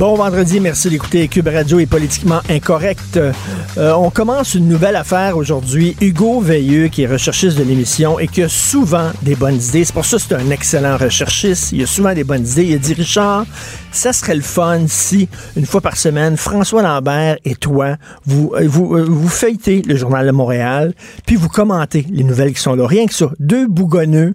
[0.00, 3.18] Bon vendredi, merci d'écouter Cube Radio est politiquement incorrect.
[3.18, 3.32] Euh,
[3.76, 5.94] on commence une nouvelle affaire aujourd'hui.
[6.00, 9.84] Hugo Veilleux, qui est recherchiste de l'émission et qui a souvent des bonnes idées.
[9.84, 11.72] C'est pour ça que c'est un excellent recherchiste.
[11.72, 12.64] Il a souvent des bonnes idées.
[12.64, 13.44] Il a dit, Richard,
[13.92, 18.66] ça serait le fun si, une fois par semaine, François Lambert et toi, vous, euh,
[18.66, 20.94] vous, euh, vous feuilletez le Journal de Montréal,
[21.26, 22.86] puis vous commentez les nouvelles qui sont là.
[22.86, 23.32] Rien que ça.
[23.38, 24.34] Deux bougonneux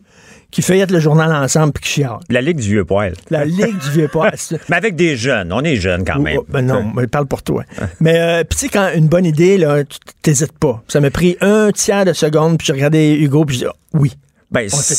[0.55, 2.21] qui feuillettent le journal ensemble puis qui chialent.
[2.29, 3.13] La Ligue du vieux poil.
[3.29, 4.33] La Ligue du vieux poil.
[4.69, 5.51] Mais avec des jeunes.
[5.51, 6.37] On est jeunes quand même.
[6.39, 7.65] Oh, ben non, je parle pour toi.
[7.99, 10.81] Mais euh, puis tu sais, quand une bonne idée, là, tu t'hésites pas.
[10.87, 13.75] Ça m'a pris un tiers de seconde, puis j'ai regardé Hugo, puis j'ai dit, ah,
[13.95, 14.13] oui.
[14.51, 14.93] Ben, On fait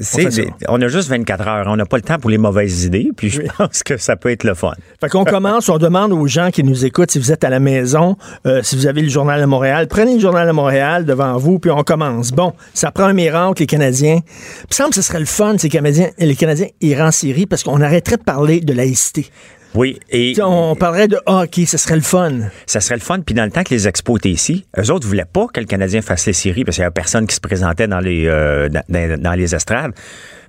[0.00, 0.42] On fait ça.
[0.68, 1.66] on a juste 24 heures.
[1.68, 3.10] On n'a pas le temps pour les mauvaises idées.
[3.16, 4.72] Puis je pense que ça peut être le fun.
[5.00, 7.60] Fait qu'on commence, on demande aux gens qui nous écoutent, si vous êtes à la
[7.60, 11.36] maison, euh, si vous avez le Journal de Montréal, prenez le Journal de Montréal devant
[11.38, 12.30] vous, puis on commence.
[12.32, 14.20] Bon, ça prend un miracle, les Canadiens.
[14.24, 17.46] Il me semble que ce serait le fun, ces Canadiens, les Canadiens iraient en Syrie,
[17.46, 19.30] parce qu'on arrêterait de parler de laïcité.
[19.74, 20.00] Oui.
[20.10, 22.32] Et on parlerait de hockey, ce serait le fun.
[22.66, 23.20] ça serait le fun.
[23.20, 25.66] Puis dans le temps que les expos étaient ici, eux autres voulaient pas que le
[25.66, 28.68] Canadien fasse les séries parce qu'il y avait personne qui se présentait dans les, euh,
[28.68, 29.92] dans, les estrades.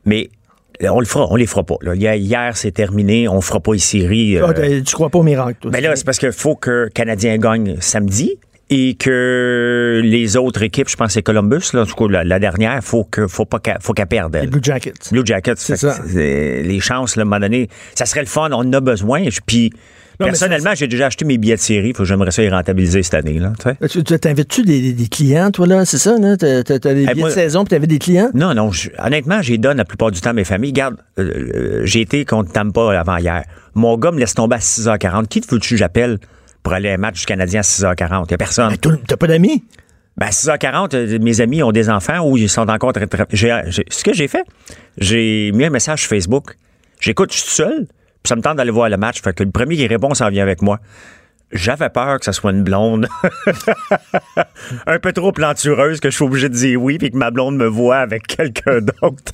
[0.05, 0.29] Mais
[0.89, 1.75] on le fera, on les fera pas.
[1.81, 1.93] là.
[1.95, 3.27] Hier, c'est terminé.
[3.27, 4.37] On fera pas les séries.
[4.37, 5.71] euh, Ah, t'as- tu crois pas au miracle, toi?
[5.71, 8.39] Ben là, c'est parce qu'il faut que le Canadien gagne samedi
[8.73, 12.23] et que les autres équipes, je pense que c'est Columbus, là, en tout cas, la,
[12.23, 14.33] la dernière, faut que faut pas qu'elle faut qu'elle perde.
[14.41, 14.47] Les.
[14.47, 14.93] Blue Jackets.
[15.11, 15.97] Blue Jackets, C'est ça.
[16.07, 19.25] les chances, là, à un moment donné, ça serait le fun, on en a besoin.
[19.45, 19.71] Puis,
[20.17, 23.15] personnellement, j'ai déjà acheté mes billets de série, faut que j'aimerais ça les rentabiliser cette
[23.15, 23.39] année.
[23.39, 23.51] Là,
[23.89, 25.83] tu T'invites-tu des, clients, toi, là?
[25.83, 26.37] C'est ça, là?
[26.37, 28.29] T'as des billets moi- de saison, puis t'avais des clients?
[28.33, 30.71] Non, non, honnêtement, j'y donne la plupart du temps à mes familles.
[30.71, 31.23] Regarde, euh,
[31.55, 33.43] euh, j'ai été contre Tampa avant hier.
[33.75, 35.27] Mon gars me laisse tomber à 6h40.
[35.27, 36.19] Qui te veux-tu que j'appelle
[36.63, 38.25] pour aller à un match du Canadien à 6h40?
[38.25, 38.75] Il n'y a personne.
[39.07, 39.63] T'as pas d'amis?
[40.17, 44.03] Ben, à 6h40, euh, mes amis ont des enfants ou ils sont encore très, Ce
[44.03, 44.45] que j'ai fait,
[44.97, 46.57] j'ai mis un message sur Facebook.
[46.99, 49.21] J'écoute, je suis tout seul, puis ça me tente d'aller voir le match.
[49.21, 50.79] Fait que le premier qui répond, ça vient avec moi.
[51.53, 53.07] J'avais peur que ça soit une blonde
[54.87, 57.57] un peu trop plantureuse que je suis obligé de dire oui puis que ma blonde
[57.57, 59.31] me voit avec quelqu'un d'autre.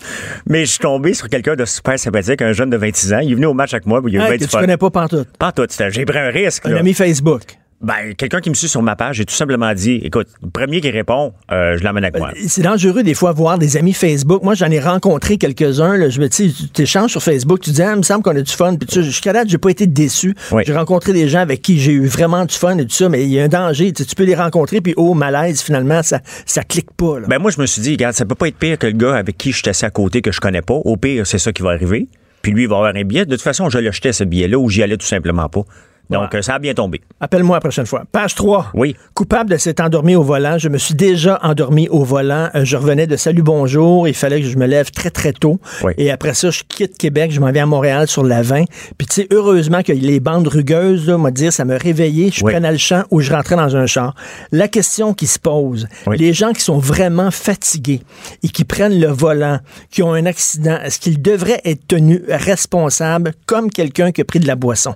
[0.47, 3.19] Mais je suis tombé sur quelqu'un de super sympathique, un jeune de 26 ans.
[3.19, 4.01] Il est venu au match avec moi.
[4.07, 5.71] Il a bien que tu connais pas pantoute.
[5.71, 6.65] C'était- J'ai pris un risque.
[6.65, 6.79] Un là.
[6.79, 7.43] ami Facebook.
[7.79, 10.81] Ben, quelqu'un qui me suit sur ma page, j'ai tout simplement dit, écoute, le premier
[10.81, 12.31] qui répond, euh, je l'amène avec moi.
[12.47, 14.41] C'est dangereux des fois voir des amis Facebook.
[14.41, 16.09] Moi, j'en ai rencontré quelques-uns.
[16.09, 18.41] Je me dis, tu échanges sur Facebook, tu dis, ah, il me semble qu'on a
[18.41, 18.75] du fun.
[18.75, 20.33] Puis tu sais, jusqu'à date, j'ai pas été déçu.
[20.51, 20.63] Oui.
[20.65, 23.23] J'ai rencontré des gens avec qui j'ai eu vraiment du fun et tout ça, mais
[23.23, 23.93] il y a un danger.
[23.93, 27.19] Tu sais, tu peux les rencontrer, puis oh, malaise, finalement, ça, ça clique pas.
[27.19, 27.27] là.
[27.27, 29.15] Ben moi, je me suis dit, regarde, ça peut pas être pire que le gars
[29.15, 30.73] avec qui je suis assis à côté que je connais pas.
[30.73, 32.07] Au pire, c'est ça qui va arriver.
[32.41, 33.25] Puis lui, il va avoir un billet.
[33.25, 35.61] De toute façon, je l'achetais ce billet-là ou j'y allais tout simplement pas.
[36.09, 36.39] Donc, Ouais.
[36.39, 37.01] euh, ça a bien tombé.
[37.19, 38.03] Appelle-moi la prochaine fois.
[38.11, 38.71] Page 3.
[38.73, 38.95] Oui.
[39.13, 40.57] Coupable de s'être endormi au volant.
[40.57, 42.49] Je me suis déjà endormi au volant.
[42.55, 44.07] Euh, je revenais de Salut Bonjour.
[44.07, 45.59] Il fallait que je me lève très, très tôt.
[45.83, 45.93] Oui.
[45.97, 47.31] Et après ça, je quitte Québec.
[47.31, 48.63] Je m'en vais à Montréal sur la 20.
[48.97, 52.29] Puis, tu sais, heureusement que les bandes rugueuses, là, m'a dire, ça me réveillait.
[52.33, 52.53] Je Oui.
[52.53, 54.15] prenais le champ ou je rentrais dans un char.
[54.51, 56.17] La question qui se pose, Oui.
[56.17, 58.01] les gens qui sont vraiment fatigués
[58.43, 59.59] et qui prennent le volant,
[59.91, 64.39] qui ont un accident, est-ce qu'ils devraient être tenus responsables comme quelqu'un qui a pris
[64.39, 64.95] de la boisson?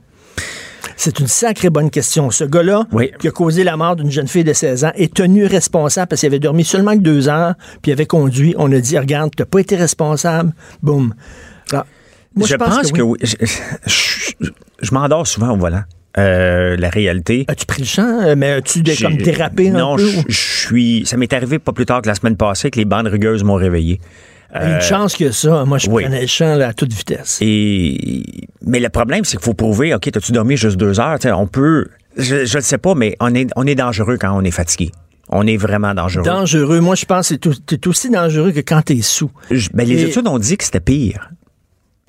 [0.98, 2.32] C'est une sacrée bonne question.
[2.32, 3.12] Ce gars-là, Oui.
[3.20, 6.22] qui a causé la mort d'une jeune fille de 16 ans, est tenu responsable parce
[6.22, 8.56] qu'il avait dormi seulement que deux heures, puis il avait conduit.
[8.58, 10.54] On a dit, regarde, t'as pas été responsable.
[10.82, 11.14] Boum.
[11.72, 11.86] Alors,
[12.36, 13.18] moi, je, pense, que, oui.
[13.22, 13.36] Je,
[13.86, 14.48] je-
[14.82, 15.84] je m'endors souvent au volant.
[16.18, 17.46] Euh, la réalité.
[17.48, 20.06] As-tu pris le champ, euh, mais as-tu comme dérapé un non, peu?
[20.28, 21.04] je suis.
[21.06, 23.56] Ça m'est arrivé pas plus tard que la semaine passée que les bandes rugueuses m'ont
[23.56, 24.02] réveillé.
[24.54, 25.64] Une chance que ça.
[25.66, 26.04] Moi, je oui.
[26.04, 27.38] prenais le champ là, à toute vitesse.
[27.42, 28.24] Et
[28.66, 29.94] mais le problème, c'est qu'il faut prouver.
[29.94, 31.20] Ok, t'as-tu dormi juste deux heures?
[31.20, 31.88] Tu sais, On peut.
[32.18, 34.92] Je, ne sais pas, mais on est on est dangereux quand on est fatigué.
[35.30, 36.26] On est vraiment dangereux.
[36.26, 36.82] Dangereux.
[36.82, 37.36] Moi, je pense que
[37.70, 39.32] c'est aussi dangereux que quand t'es sous.
[39.50, 41.30] Je- ben, les Et- études ont dit que c'était pire.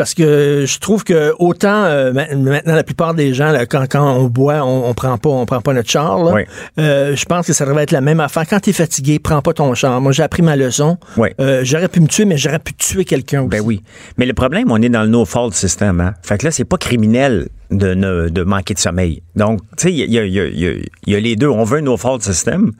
[0.02, 3.84] Parce que je trouve que autant euh, ma- maintenant la plupart des gens là, quand,
[3.88, 6.32] quand on boit on, on prend pas on prend pas notre char là.
[6.34, 6.42] Oui.
[6.80, 9.42] Euh, je pense que ça devrait être la même affaire quand tu es fatigué prends
[9.42, 11.28] pas ton char moi j'ai appris ma leçon Oui.
[11.40, 13.80] Euh, j'aurais pu me tuer mais j'aurais pu tuer quelqu'un aussi Ben oui.
[14.18, 16.00] Mais le problème, on est dans le no-fault system.
[16.00, 16.14] Hein?
[16.22, 19.22] Fait que là, c'est pas criminel de, ne- de manquer de sommeil.
[19.36, 20.72] Donc, tu sais, il y a, y a- il y a-
[21.06, 21.48] il y a les deux.
[21.48, 22.72] On veut un no-fault system,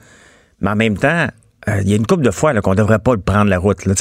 [0.59, 1.27] mais en même temps,
[1.67, 3.85] euh, il y a une couple de fois qu'on devrait pas prendre la route.
[3.85, 3.93] Là,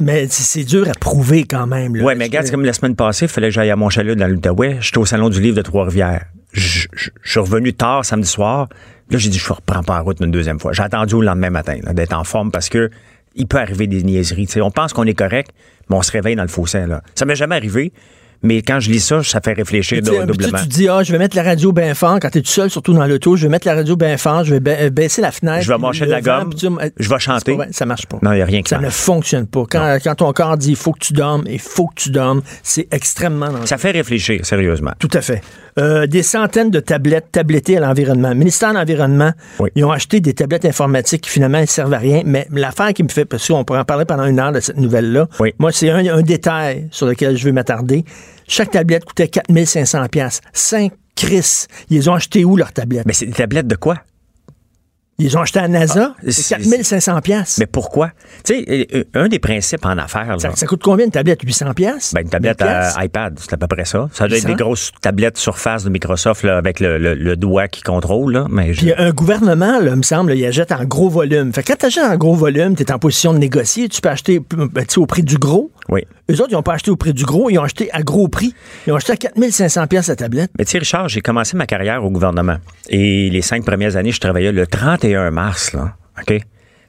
[0.00, 1.92] mais c'est dur à prouver quand même.
[1.92, 4.16] Ouais, mais regarde, c'est comme la semaine passée, il fallait que j'aille à mon chalet
[4.16, 4.78] dans l'Outaouais.
[4.80, 6.26] J'étais au Salon du Livre de Trois-Rivières.
[6.52, 6.86] Je
[7.24, 8.68] suis revenu tard samedi soir.
[9.10, 10.72] Là, j'ai dit, je ne reprends pas la route une deuxième fois.
[10.72, 12.90] J'ai attendu au lendemain matin d'être en forme parce que
[13.34, 14.48] il peut arriver des niaiseries.
[14.60, 15.50] On pense qu'on est correct,
[15.88, 16.86] mais on se réveille dans le fossé.
[16.86, 17.02] Là.
[17.14, 17.92] Ça m'est jamais arrivé,
[18.42, 20.58] mais quand je lis ça, ça fait réfléchir Tu tu doublement.
[20.60, 22.92] tu dis, ah, je vais mettre la radio bien fort quand t'es tout seul, surtout
[22.94, 23.36] dans l'auto.
[23.36, 25.62] Je vais mettre la radio bien fort, je vais ba- euh, baisser la fenêtre.
[25.64, 27.56] Je vais mâcher de la gomme, tu- euh, je vais chanter.
[27.56, 28.18] pas ça marche pas.
[28.22, 28.94] Non, il n'y a rien qui Ça ne marche.
[28.94, 29.64] fonctionne pas.
[29.70, 32.42] Quand, quand ton corps dit il faut que tu dormes, il faut que tu dormes,
[32.62, 33.66] c'est extrêmement dangereux.
[33.66, 34.92] Ça fait réfléchir, sérieusement.
[34.98, 35.42] Tout à fait.
[35.78, 38.30] Euh, des centaines de tablettes tablettées à l'environnement.
[38.30, 39.30] Le ministère de l'Environnement,
[39.60, 39.70] Oui.
[39.76, 42.22] ils ont acheté des tablettes informatiques qui finalement ne servent à rien.
[42.24, 44.76] Mais l'affaire qui me fait, parce qu'on pourrait en parler pendant une heure de cette
[44.78, 45.52] nouvelle-là, Oui.
[45.60, 48.04] moi, c'est un, un détail sur lequel je veux m'attarder.
[48.48, 50.40] Chaque tablette coûtait 4500 pièces.
[50.52, 51.66] 5 Chris.
[51.90, 53.06] Ils ont acheté où, leurs tablettes?
[53.06, 53.96] Mais c'est des tablettes de quoi?
[55.20, 56.12] Ils ont acheté à NASA?
[56.16, 57.56] Ah, c'est c'est- 4500 pièces.
[57.58, 58.12] Mais pourquoi?
[58.44, 61.40] Tu sais, euh, un des principes en affaires, là, Ça, ça coûte combien une tablette?
[61.42, 62.12] 800 pièces?
[62.14, 63.02] Ben, une tablette 1000 à piastres?
[63.02, 64.08] iPad, c'est à peu près ça.
[64.12, 64.48] Ça doit être 800?
[64.56, 68.32] des grosses tablettes surface de Microsoft là, avec le, le- le doigt qui contrôle.
[68.32, 71.52] Là, mais je- Puis un gouvernement, là, me semble, il achète en gros volume.
[71.52, 74.00] Fait que quand tu achètes en gros volume, tu es en position de négocier, tu
[74.00, 75.72] peux acheter ben, au prix du gros.
[75.88, 76.02] Oui.
[76.30, 78.28] Eux autres, ils n'ont pas acheté au prix du gros, ils ont acheté à gros
[78.28, 78.54] prix.
[78.86, 80.50] Ils ont acheté à 4500 pièces la tablette.
[80.58, 82.58] Mais tu sais, Richard, j'ai commencé ma carrière au gouvernement.
[82.90, 85.72] Et les cinq premières années, je travaillais le 31 mars.
[85.72, 86.40] Là, OK?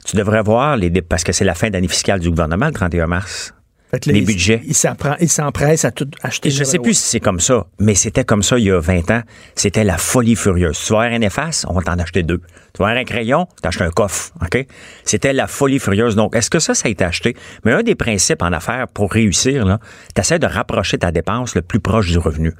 [0.06, 3.08] Tu devrais voir les parce que c'est la fin d'année fiscale du gouvernement, le 31
[3.08, 3.54] mars.
[3.92, 4.62] Fait que là, Les ils- budgets.
[4.66, 4.76] Ils
[5.20, 6.50] ils s'empressent à tout acheter.
[6.50, 8.80] Et je sais plus si c'est comme ça, mais c'était comme ça il y a
[8.80, 9.24] 20 ans.
[9.56, 10.80] C'était la folie furieuse.
[10.80, 12.38] Tu vas avoir un efface, on va t'en acheter deux.
[12.38, 14.32] Tu vas avoir un crayon, t'achètes un coffre.
[14.44, 14.64] OK?
[15.06, 16.16] C'était la folie furieuse.
[16.16, 17.36] Donc, est-ce que ça, ça a été acheté?
[17.66, 19.80] Mais un des principes en affaires pour réussir, là,
[20.14, 22.54] t'essaies de rapprocher ta dépense le plus proche du revenu.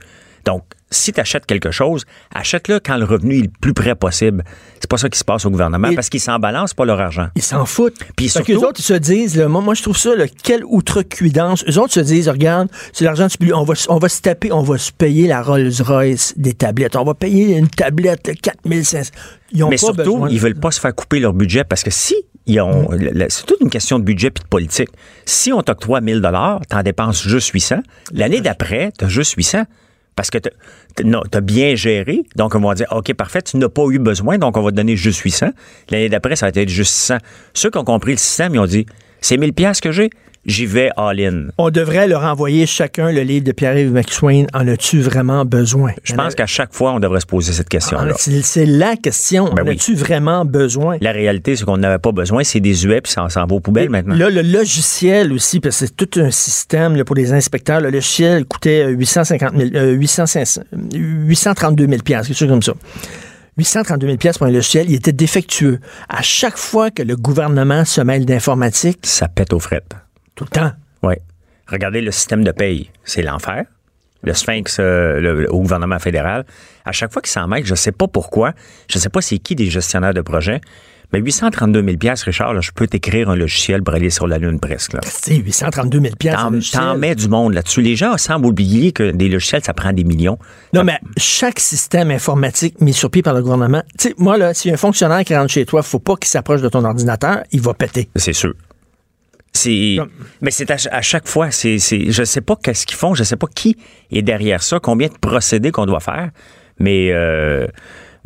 [0.46, 4.44] Donc, si tu achètes quelque chose, achète-le quand le revenu est le plus près possible.
[4.80, 7.00] C'est pas ça qui se passe au gouvernement Et- parce qu'ils s'en balancent pas leur
[7.00, 7.28] argent.
[7.36, 8.00] Ils s'en foutent.
[8.16, 10.26] Puis que surtout- eux autres, ils se disent, là, moi, moi, je trouve ça, là,
[10.28, 11.64] quelle outrecuidance.
[11.70, 14.52] Eux autres se disent, regarde, c'est l'argent du public, on va, on va se taper,
[14.52, 16.96] on va se payer la Rolls-Royce des tablettes.
[16.96, 19.12] On va payer une tablette de 4500.
[19.52, 20.30] Ils ont Mais pas surtout, besoin.
[20.30, 22.16] ils veulent pas se faire couper leur budget parce que si
[22.48, 24.90] ils ont, le- c'est toute une question de budget puis de politique.
[25.26, 27.82] Si on t'octroie 1000 dollars, t'en dépenses juste 800.
[28.12, 29.64] L'année d'après, t'as juste 800
[30.20, 30.40] parce que
[31.06, 32.24] non, t'as bien géré.
[32.36, 34.76] Donc on va dire, ok, parfait, tu n'as pas eu besoin, donc on va te
[34.76, 35.52] donner juste 800.
[35.92, 37.20] L'année d'après, ça va être juste 600.
[37.54, 38.86] Ceux qui ont compris le système, ils ont dit,
[39.22, 40.10] c'est 1000 pièces que j'ai,
[40.46, 41.48] j'y vais all-in.
[41.58, 44.46] On devrait leur envoyer chacun le livre de Pierre-Yves McSwain.
[44.54, 45.94] En as-tu vraiment besoin?
[46.04, 48.14] Je pense qu'à chaque fois, on devrait se poser cette Ah, question-là.
[48.18, 49.46] c'est c'est la question.
[49.54, 49.76] Ben en oui.
[49.76, 50.98] as-tu vraiment besoin?
[51.02, 53.60] La réalité, c'est qu'on n'avait pas besoin, c'est des huets puis ça s'en va aux
[53.60, 54.16] poubelles maintenant.
[54.16, 57.82] Là, le logiciel aussi, parce que c'est tout un système là, pour les inspecteurs.
[57.82, 60.62] Le logiciel coûtait euh, 850 000, euh, 800, 500,
[60.94, 62.74] 832 000 piastres, quelque chose comme ça.
[63.58, 65.80] 832 000 piastres pour un logiciel, il était défectueux.
[66.08, 69.92] À chaque fois que le gouvernement se mêle d'informatique, Ça pète aux frettes.
[70.40, 70.72] Tout le temps,
[71.04, 71.16] Oui.
[71.68, 72.90] Regardez le système de paye.
[73.04, 73.66] C'est l'enfer.
[74.24, 76.46] Le sphinx euh, le- au gouvernement fédéral.
[76.86, 78.54] À chaque fois qu'il s'en mêle, je ne sais pas pourquoi,
[78.90, 80.60] je ne sais pas c'est qui des gestionnaires de projet,
[81.14, 84.60] mais 832 000 Richard, là, je peux t'écrire un logiciel pour aller sur la Lune
[84.60, 84.94] presque.
[84.94, 85.00] là.
[85.04, 86.50] c'est 832 000 piastres.
[86.74, 87.82] T'en, mets du monde là-dessus.
[87.82, 90.38] Les gens semblent oublier que des logiciels, ça prend des millions.
[90.74, 94.54] Non, mais chaque système informatique mis sur pied par le gouvernement, tu sais, moi, là,
[94.54, 97.62] si un fonctionnaire qui rentre chez toi, faut pas qu'il s'approche de ton ordinateur, il
[97.62, 98.10] va péter.
[98.16, 98.54] C'est sûr.
[99.54, 99.98] C'est,
[100.42, 103.24] mais c'est à, à chaque fois, c'est, c'est, je sais pas qu'est-ce qu'ils font, je
[103.24, 103.76] sais pas qui
[104.12, 106.30] est derrière ça, combien de procédés qu'on doit faire,
[106.80, 107.68] mais, euh,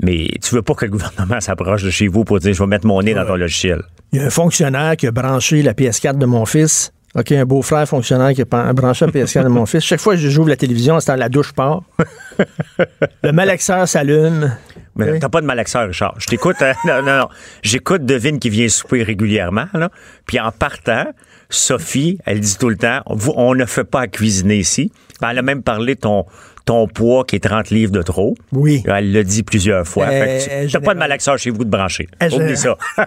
[0.04, 2.68] mais tu veux pas que le gouvernement s'approche de chez vous pour dire je vais
[2.68, 3.82] mettre mon nez dans ton logiciel.
[4.12, 6.92] Il y a un fonctionnaire qui a branché la PS4 de mon fils.
[7.16, 9.84] OK, un beau-frère fonctionnaire qui a branché la PS4 de mon fils.
[9.84, 11.84] Chaque fois que j'ouvre la télévision, c'est dans la douche part.
[13.24, 14.52] Le malaxeur s'allume.
[14.96, 15.20] Mais Oui.
[15.20, 16.16] t'as pas de malaxeur, Richard.
[16.20, 17.28] Je t'écoute, euh, non, non, non.
[17.64, 19.90] J'écoute Devine qui vient souper régulièrement, là.
[20.26, 21.06] Puis en partant,
[21.50, 24.92] Sophie, elle dit tout le temps, on ne fait pas à cuisiner ici.
[25.20, 26.26] Puis Elle a même parlé de ton,
[26.66, 28.36] ton poids qui est 30 livres de trop.
[28.52, 28.82] Oui.
[28.88, 30.08] Elle l'a dit plusieurs fois.
[30.10, 32.08] Euh, tu- pas de malaxeur chez vous de brancher.
[32.22, 32.76] Euh, Oublie ça.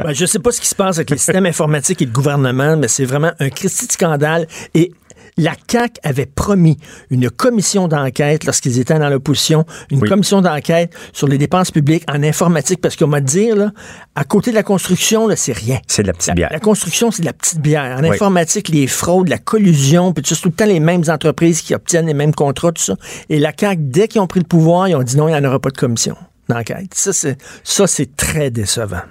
[0.00, 2.76] Ben, je sais pas ce qui se passe avec les systèmes informatiques et le gouvernement,
[2.76, 4.46] mais c'est vraiment un Christi de scandale.
[4.74, 4.92] Et
[5.38, 6.76] la CAQ avait promis
[7.10, 10.08] une commission d'enquête lorsqu'ils étaient dans l'opposition, une Oui.
[10.08, 13.70] commission d'enquête sur les dépenses publiques en informatique, parce qu'on m'a dit, là,
[14.14, 15.78] à côté de la construction, là, c'est rien.
[15.86, 16.48] C'est de la petite bière.
[16.52, 17.96] la construction, c'est de la petite bière.
[17.98, 18.10] En Oui.
[18.10, 22.06] informatique, les fraudes, la collusion, puis tout tout le temps les mêmes entreprises qui obtiennent
[22.06, 22.96] les mêmes contrats, tout ça.
[23.28, 25.38] Et la CAQ, dès qu'ils ont pris le pouvoir, ils ont dit non, il n'y
[25.38, 26.16] en aura pas de commission
[26.48, 26.92] d'enquête.
[26.94, 29.02] Ça, c'est, ça, c'est très décevant.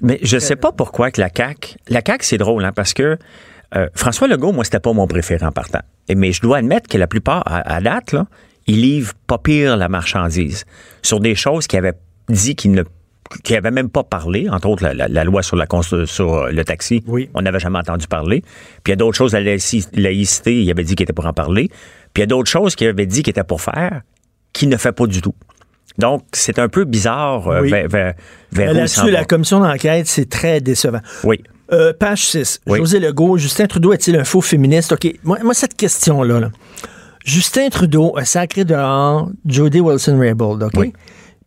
[0.00, 1.76] Mais je sais pas pourquoi que la CAQ.
[1.88, 3.18] La CAQ, c'est drôle, hein, parce que
[3.76, 5.80] euh, François Legault, moi, c'était pas mon préféré en partant.
[6.14, 8.26] Mais je dois admettre que la plupart, à, à date, là,
[8.66, 10.64] il livre pas pire la marchandise
[11.02, 11.94] sur des choses qu'il avait
[12.28, 12.82] dit qu'il ne
[13.44, 15.66] qui même pas parlé, entre autres la, la- la loi sur, la,
[16.06, 17.02] sur euh, le taxi.
[17.06, 17.28] Oui.
[17.34, 18.40] On n'avait jamais entendu parler.
[18.40, 21.26] Puis il y a d'autres choses, la laïci- laïcité, il avait dit qu'il était pour
[21.26, 21.68] en parler.
[21.68, 24.00] Puis il y a d'autres choses qu'il avait dit qu'il était pour faire,
[24.54, 25.34] qu'il ne fait pas du tout.
[25.98, 27.70] Donc, c'est un peu bizarre euh, Oui.
[27.70, 28.14] vers, vers-
[28.72, 31.00] Là-dessus, la commission d'enquête, c'est très décevant.
[31.24, 31.42] Oui.
[31.70, 32.60] Euh, page 6.
[32.66, 32.78] Oui.
[32.78, 34.92] José Legault, Justin Trudeau est-il un faux féministe?
[34.92, 35.06] OK.
[35.22, 36.50] Moi, moi cette question-là, là.
[37.24, 40.72] Justin Trudeau a sacré dehors Jody Wilson-Raybould, OK?
[40.76, 40.92] Oui.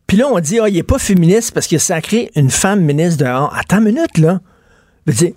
[0.06, 2.82] Puis là, on dit, ah, il est pas féministe parce qu'il a sacré une femme
[2.82, 3.52] ministre dehors.
[3.56, 4.40] Attends une minute, là.
[5.06, 5.32] Je veux dire,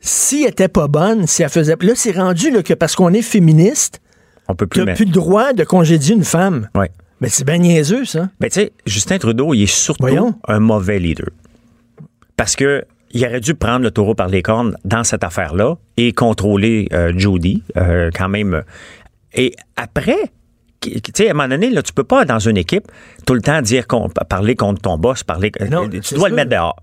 [0.00, 1.76] si elle était pas bonne, si elle faisait.
[1.80, 4.00] Là, c'est rendu là, que parce qu'on est féministe,
[4.48, 6.68] On peut plus plus le droit de congédier une femme.
[6.74, 6.90] Ouais.
[7.20, 8.28] Mais c'est bien niaiseux, ça.
[8.40, 10.34] Ben, tu sais, Justin Trudeau, il est surtout Voyons.
[10.48, 11.28] un mauvais leader.
[12.36, 16.12] Parce que il aurait dû prendre le taureau par les cornes dans cette affaire-là et
[16.12, 18.62] contrôler euh, Jody, euh, quand même.
[19.34, 20.30] Et après,
[20.80, 22.84] tu sais, à un moment donné, là, tu peux pas, dans une équipe,
[23.26, 25.52] tout le temps dire qu'on parler contre ton boss, parler.
[25.70, 26.76] Non, tu dois le mettre dehors.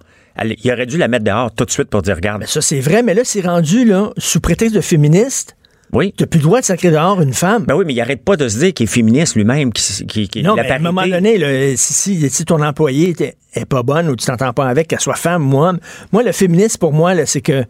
[0.44, 3.02] Il aurait dû la mettre dehors tout de suite pour dire, regarde, Ça, c'est vrai,
[3.02, 5.57] mais là, c'est rendu, là, sous prétexte de féministe,
[5.94, 6.14] oui.
[6.18, 7.66] tu n'as plus le droit de sacrer dehors une femme.
[7.66, 10.28] Ben oui, mais il arrête pas de se dire qu'il est féministe lui-même, qui, qui,
[10.28, 13.16] qui non, la mais à un moment donné, là, si, si, si ton employé
[13.54, 15.74] est pas bonne ou tu t'entends pas avec, qu'elle soit femme, moi,
[16.12, 17.64] moi, le féministe, pour moi, c'est que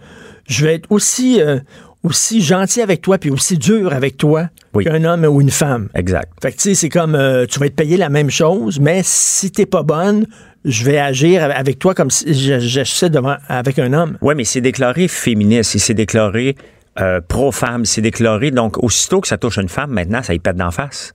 [0.48, 1.60] je vais être aussi, euh,
[2.04, 4.86] aussi gentil avec toi puis aussi dur avec toi Oui.
[4.86, 5.90] qu'un homme ou une femme.
[5.94, 6.32] Exact.
[6.42, 9.02] Fait que, tu sais, c'est comme, euh, tu vas être payé la même chose, mais
[9.04, 10.26] si t'es pas bonne,
[10.66, 14.18] je vais agir avec toi comme si j'agissais devant, avec un homme.
[14.22, 16.56] Oui, mais c'est déclaré féministe, il s'est déclaré
[17.00, 20.40] euh, pro-femme, il s'est déclaré, donc aussitôt que ça touche une femme, maintenant, ça y
[20.40, 21.14] pète d'en face.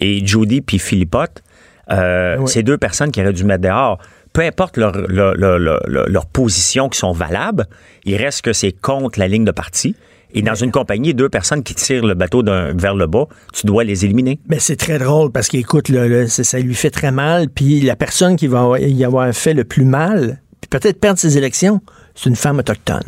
[0.00, 1.42] Et Judy puis Philippotte,
[1.90, 2.44] euh, Oui.
[2.48, 3.98] c'est deux personnes qui auraient dû mettre dehors.
[4.32, 7.66] Peu importe leur, leur, leur, position qui sont valables,
[8.04, 9.96] il reste que c'est contre la ligne de parti.
[10.34, 13.66] Et dans une compagnie, deux personnes qui tirent le bateau d'un- vers le bas, tu
[13.66, 14.38] dois les éliminer.
[14.46, 17.48] Mais c'est très drôle parce qu'écoute, là, là, ça, ça lui fait très mal.
[17.48, 21.38] Puis la personne qui va y avoir fait le plus mal, puis peut-être perdre ses
[21.38, 21.80] élections,
[22.14, 23.02] c'est une femme autochtone.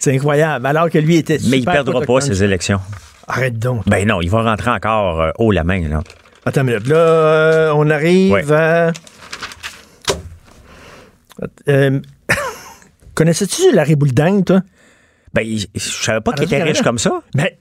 [0.00, 0.66] C'est incroyable.
[0.66, 2.80] Alors que lui était Mais il super perdra pas ses élections.
[3.28, 3.82] Arrête donc.
[3.86, 5.86] Ben non, il va rentrer encore euh, haut la main.
[5.88, 6.02] Là.
[6.44, 6.88] Attends une minute.
[6.88, 8.52] Là, euh, on arrive Ouais.
[8.52, 8.92] à.
[11.68, 12.00] Euh,
[13.14, 14.62] Connaissais-tu Larry Boulding, toi?
[15.32, 17.20] Ben, je savais pas qu'il Radio était riche comme ça.
[17.36, 17.56] Mais.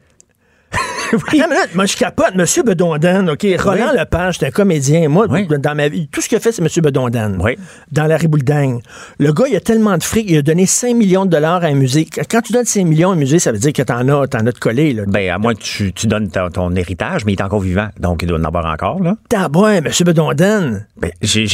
[1.13, 2.36] Attends une minute, moi je capote.
[2.36, 3.46] Monsieur Bedondan, OK.
[3.60, 5.10] Roland Lepage, c'est un comédien.
[5.10, 5.48] Moi, Oui.
[5.48, 7.38] dans ma vie, tout ce qu'il fait, c'est Monsieur Bedondan.
[7.44, 7.58] Oui.
[7.92, 8.82] Dans la Riboulding.
[9.18, 11.68] Le gars, il a tellement de fric, il a donné 5 millions de dollars à
[11.68, 12.08] un musée.
[12.30, 14.39] Quand tu donnes 5 millions à un musée, ça veut dire que t'en as, t'en
[14.46, 15.04] as de collé, là.
[15.08, 17.89] Ben, à moins que tu, tu donnes ton, ton héritage, mais il est encore vivant.
[18.00, 19.16] Donc, il doit en avoir encore, là.
[19.30, 20.86] Tabouin, Monsieur Bedondan.
[20.98, 21.48] Ben, j'ai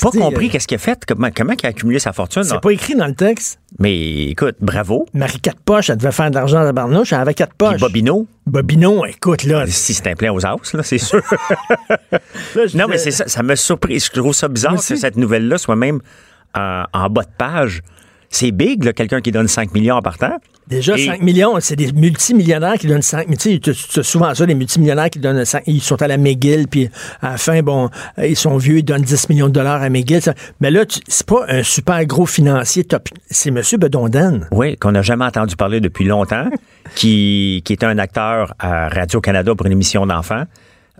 [0.00, 2.44] pas compris euh, qu'est-ce qu'il a fait, comment, comment il a accumulé sa fortune.
[2.44, 3.58] C'est pas écrit dans le texte.
[3.78, 5.06] Mais écoute, bravo.
[5.14, 7.68] Marie quatre poches, elle devait faire de l'argent à la barnouche, elle avait quatre Puis
[7.68, 7.80] poches.
[7.80, 9.66] Bobino, Bobino, écoute, là.
[9.66, 11.22] si c'est un plein aux as, là, c'est sûr.
[12.10, 14.00] là, non, mais c'est ça, ça m'a surpris.
[14.00, 16.00] Je trouve ça bizarre que cette nouvelle-là soit même
[16.54, 17.82] en, en bas de page.
[18.34, 20.38] C'est big, là, quelqu'un qui donne 5 millions en partant.
[20.66, 24.46] Déjà, Et- 5 millions, c'est des multimillionnaires qui donnent 5 mais Tu sais, souvent ça,
[24.46, 26.88] des multimillionnaires qui donnent 5 Ils sont à la McGill, puis
[27.20, 29.90] à la fin, bon, euh, ils sont vieux, ils donnent 10 millions de dollars à
[29.90, 30.22] McGill.
[30.22, 33.08] ça- Mais là, c'est pas un super gros financier top.
[33.30, 33.60] C'est M.
[33.78, 34.48] Bedondan.
[34.50, 36.48] Oui, qu'on n'a jamais entendu parler depuis longtemps,
[36.94, 40.44] qui, qui était un acteur à Radio-Canada pour une émission d'enfants.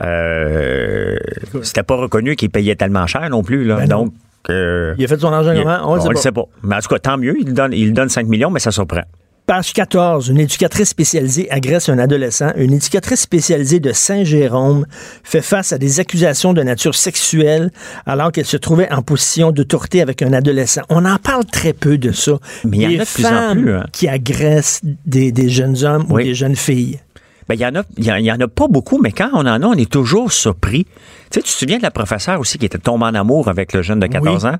[0.02, 1.16] Euh,
[1.62, 3.64] C'était pas reconnu qu'il payait tellement cher non plus.
[3.64, 3.76] Là.
[3.76, 3.88] Ben.
[3.88, 4.12] Donc,
[4.49, 5.78] Il a fait son argent comment?
[5.90, 6.20] On le sait le pas.
[6.20, 6.44] sait pas.
[6.62, 7.37] Mais en tout cas, tant mieux.
[7.40, 9.02] Il donne, il donne 5 millions, mais ça surprend.
[9.44, 10.28] Page 14.
[10.28, 12.52] Une éducatrice spécialisée agresse un adolescent.
[12.56, 14.87] Une éducatrice spécialisée de Saint-Jérôme
[15.25, 17.70] fait face à des accusations de nature sexuelle
[18.06, 20.82] alors qu'elle se trouvait en position d'autorité avec un adolescent.
[20.90, 22.38] On en parle très peu de ça.
[22.64, 23.87] Mais il y en a de plus en plus, hein.
[23.92, 27.00] qui agressent des, des jeunes hommes ou des jeunes filles.
[27.49, 29.11] Ben, il y en a, il y en- il y en a pas beaucoup, mais
[29.11, 30.87] quand on en a, on est toujours surpris.
[31.32, 33.72] Tu sais, tu te souviens de la professeure aussi qui était tombée en amour avec
[33.72, 34.50] le jeune de 14 Oui.
[34.50, 34.56] ans?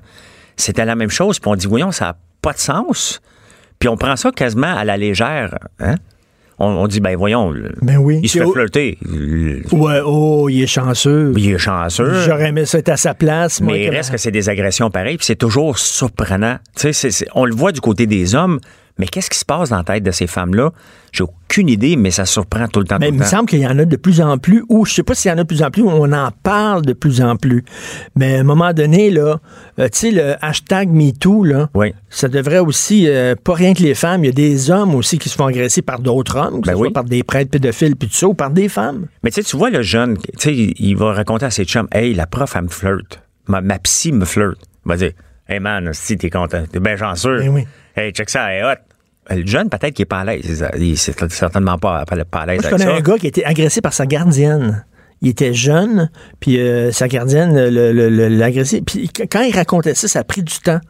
[0.57, 3.21] C'était la même chose, puis on dit, voyons, ça n'a pas de sens.
[3.79, 5.57] Puis on prend ça quasiment à la légère.
[5.79, 5.95] Hein?
[6.59, 8.19] On, on dit, ben voyons, Ben oui.
[8.23, 8.97] il se fait oh- flirter.
[9.71, 11.33] Ouais, oh, il est chanceux.
[11.35, 12.13] Il est chanceux.
[12.25, 13.59] J'aurais aimé ça être à sa place.
[13.61, 16.57] moi, Mais il que- reste que c'est des agressions pareilles, puis c'est toujours surprenant.
[16.75, 18.59] Tu sais, c'est- c'est- on le voit du côté des hommes,
[18.97, 20.71] mais qu'est-ce qui se passe dans la tête de ces femmes-là?
[21.11, 22.97] J'ai aucune idée, mais ça surprend tout le temps.
[22.99, 25.03] Mais il me semble qu'il y en a de plus en plus, ou je sais
[25.03, 27.21] pas s'il y en a de plus en plus, ou on en parle de plus
[27.21, 27.63] en plus.
[28.15, 29.39] Mais à un moment donné, là,
[29.79, 31.93] euh, tu sais, le hashtag MeToo, là, Oui.
[32.09, 35.19] ça devrait aussi, euh, pas rien que les femmes, il y a des hommes aussi
[35.19, 36.93] qui se font agresser par d'autres hommes, que Ben ce soit oui.
[36.93, 39.05] par des prêtres pédophiles, puis tout ça, ou par des femmes.
[39.23, 41.65] Mais tu sais, tu vois le jeune, tu sais, il il va raconter à ses
[41.65, 43.21] chums, hey, la prof, elle me flirte.
[43.47, 44.57] Ma, ma psy me flirte.
[44.85, 45.11] Il va dire,
[45.47, 47.39] hey man, si t'es content, t'es bien chanceux.
[47.39, 47.67] Ben oui.
[47.95, 48.75] Hey, check ça, elle est hot.
[49.29, 50.65] Le jeune, peut-être qu'il est pas à l'aise.
[50.77, 50.95] Il est
[51.29, 52.95] certainement pas, pas, à l'aise Moi, je avec connais ça.
[52.97, 54.83] un gars qui a été agressé par sa gardienne.
[55.21, 56.09] Il était jeune,
[56.41, 58.81] puis euh, sa gardienne l'a agressé.
[58.81, 60.81] Puis qu- quand il racontait ça, ça a pris du temps.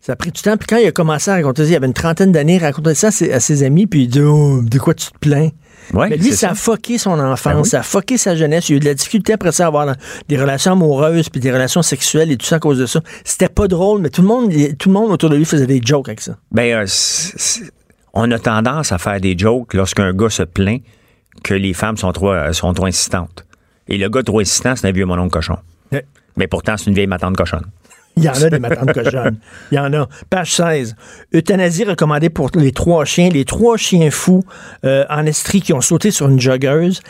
[0.00, 0.56] Ça a pris du temps.
[0.56, 2.62] Puis quand il a commencé à raconter ça, il y avait une trentaine d'années, il
[2.64, 5.18] racontait ça à ses, à ses amis, puis il dit oh, De quoi tu te
[5.20, 5.50] plains?
[5.94, 7.68] Ouais, Mais lui, ça a fucké son enfance, Ben oui.
[7.68, 8.68] ça a fucké sa jeunesse.
[8.68, 9.94] Il a eu de la difficulté après ça à avoir
[10.28, 13.00] des relations amoureuses, puis des relations sexuelles et tout ça à cause de ça.
[13.24, 15.80] C'était pas drôle, mais tout le monde, tout le monde autour de lui faisait des
[15.82, 16.36] jokes avec ça.
[16.52, 16.86] Ben, euh,
[18.12, 20.82] on a tendance à faire des jokes lorsqu'un gars se plaint
[21.42, 23.46] que les femmes sont trop, euh, sont trop insistantes.
[23.88, 25.56] Et le gars trop insistant, c'est un vieux monon cochon.
[25.92, 26.04] Ouais.
[26.36, 27.64] Mais pourtant, c'est une vieille matante cochonne.
[28.18, 29.38] Il y en a des matantes cochonnes.
[29.72, 30.08] Il y en a.
[30.30, 30.96] Page 16.
[31.34, 33.28] Euthanasie recommandée pour les trois chiens.
[33.28, 34.44] Les trois chiens fous
[34.84, 37.00] euh, en Estrie qui ont sauté sur une joggeuse.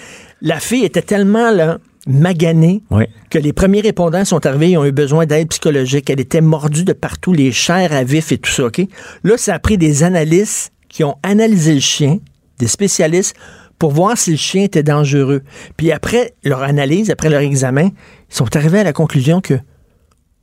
[0.42, 3.04] La fille était tellement là, maganée Oui.
[3.30, 6.08] que les premiers répondants sont arrivés, ils ont eu besoin d'aide psychologique.
[6.10, 8.80] Elle était mordue de partout, les chairs à vif et tout ça, OK?
[9.24, 12.18] Là, ça a pris des analystes qui ont analysé le chien,
[12.58, 13.34] des spécialistes,
[13.78, 15.42] pour voir si le chien était dangereux.
[15.76, 17.90] Puis après leur analyse, après leur examen,
[18.30, 19.54] ils sont arrivés à la conclusion que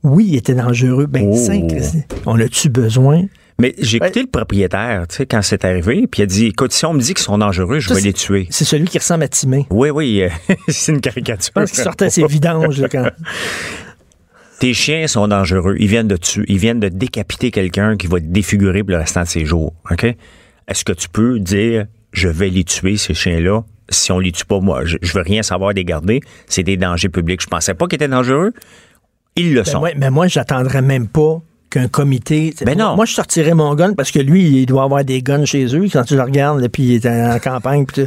[0.02, 1.06] oui, il était dangereux.
[1.06, 1.36] Ben, Oh.
[1.36, 1.72] cinq,
[2.26, 3.24] on a-tu besoin?
[3.58, 6.72] Mais j'ai écouté le propriétaire, tu sais, quand c'est arrivé, puis il a dit, écoute,
[6.72, 8.46] si on me dit qu'ils sont dangereux, je vais les tuer.
[8.50, 9.66] C'est celui qui ressemble à Timé.
[9.70, 10.28] Oui, oui, euh,
[10.68, 11.52] c'est une caricature.
[11.56, 13.08] Je pense qu'il sortait ses vidanges là, quand.
[14.60, 15.76] Tes chiens sont dangereux.
[15.78, 18.98] Ils viennent de tuer, ils viennent de décapiter quelqu'un qui va être défiguré pour le
[18.98, 19.74] restant de ses jours.
[19.90, 20.04] OK?
[20.04, 23.64] Est-ce que tu peux dire, je vais les tuer, ces chiens-là?
[23.88, 26.20] Si on les tue pas, moi, je, je veux rien savoir des garder.
[26.46, 27.40] C'est des dangers publics.
[27.42, 28.52] Je pensais pas qu'ils étaient dangereux.
[29.36, 29.78] Ils le Ben, sont.
[29.80, 32.54] moi, mais moi, j'attendrais même pas qu'un comité.
[32.64, 32.96] Ben non.
[32.96, 35.86] Moi, je sortirais mon gun parce que lui, il doit avoir des guns chez eux.
[35.92, 37.84] Quand tu le regardes, là, puis il est en campagne.
[37.86, 38.06] puis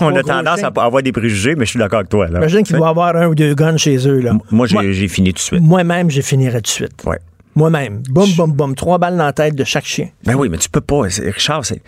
[0.00, 0.70] On a tendance chien.
[0.76, 2.28] à avoir des préjugés, mais je suis d'accord avec toi.
[2.28, 2.38] Là.
[2.38, 4.20] Imagine qu'il doit avoir un ou deux guns chez eux.
[4.20, 4.34] Là.
[4.50, 5.62] Moi, j'ai fini tout de suite.
[5.62, 7.04] Moi-même, j'ai finirais tout de suite.
[7.06, 7.18] Ouais.
[7.56, 8.02] Moi-même.
[8.08, 8.74] Boum, boum, boum.
[8.76, 10.08] Trois balles dans la tête de chaque chien.
[10.24, 11.00] Ben oui, mais tu peux pas.
[11.02, 11.82] Richard, c'est.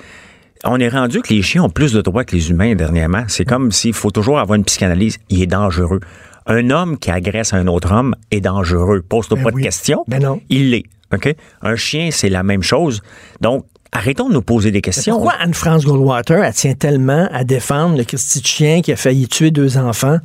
[0.64, 3.23] On est rendu que les chiens ont plus de droits que les humains dernièrement.
[3.28, 5.18] C'est comme s'il faut toujours avoir une psychanalyse.
[5.30, 6.00] Il est dangereux.
[6.47, 9.02] Un homme qui agresse un autre homme est dangereux.
[9.09, 9.62] Pose-toi Ben pas oui.
[9.62, 10.04] de questions.
[10.09, 10.40] Ben non.
[10.49, 10.85] Il l'est.
[11.14, 11.35] OK?
[11.62, 13.02] Un chien, c'est la même chose.
[13.40, 15.14] Donc, arrêtons de nous poser des questions.
[15.16, 19.26] Pourquoi Anne-France Goldwater, elle tient tellement à défendre le Christy de chien qui a failli
[19.28, 20.18] tuer deux enfants?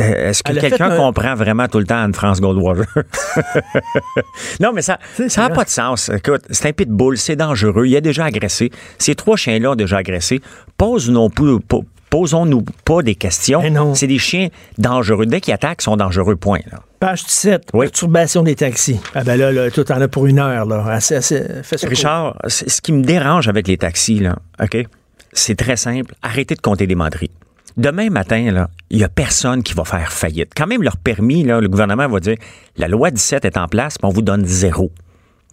[0.00, 2.86] Euh, Est-ce que quelqu'un un- comprend vraiment tout le temps Anne-France Goldwater?
[4.60, 5.52] non, mais ça n'a vrai.
[5.54, 6.08] pas de sens.
[6.10, 7.86] Écoute, c'est un pitbull, c'est dangereux.
[7.86, 8.70] Il a déjà agressé.
[8.98, 10.40] Ces trois chiens-là ont déjà agressé.
[10.76, 11.58] Pose non plus,
[12.10, 13.62] posons-nous pas des questions.
[13.94, 15.26] C'est des chiens dangereux.
[15.26, 16.60] Dès qu'ils attaquent, ils sont dangereux, point.
[16.70, 16.78] là.
[17.00, 17.68] Page 17.
[17.74, 17.86] Oui.
[17.86, 18.98] Perturbation des taxis.
[19.14, 20.66] Ah ben là, là tout en a pour une heure.
[20.66, 20.84] Là.
[20.88, 21.76] Assez, assez, fais.
[21.86, 24.76] Richard, ce qui me dérange avec les taxis, là, OK?
[25.32, 26.14] C'est très simple.
[26.22, 27.30] Arrêtez de compter des menteries.
[27.76, 30.50] Demain matin, il n'y a personne qui va faire faillite.
[30.56, 32.36] Quand même, leur permis, là, le gouvernement va dire
[32.76, 34.90] la loi 17 est en place, puis on vous donne zéro.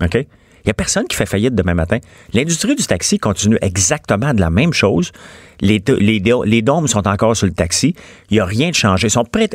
[0.04, 0.26] OK?
[0.66, 2.00] Il n'y a personne qui fait faillite demain matin.
[2.34, 5.12] L'industrie du taxi continue exactement de la même chose.
[5.62, 7.96] Les, les, les dômes sont encore sur le taxi.
[8.32, 9.08] Il n'y a rien de changé.
[9.08, 9.48] Ils sont prêts.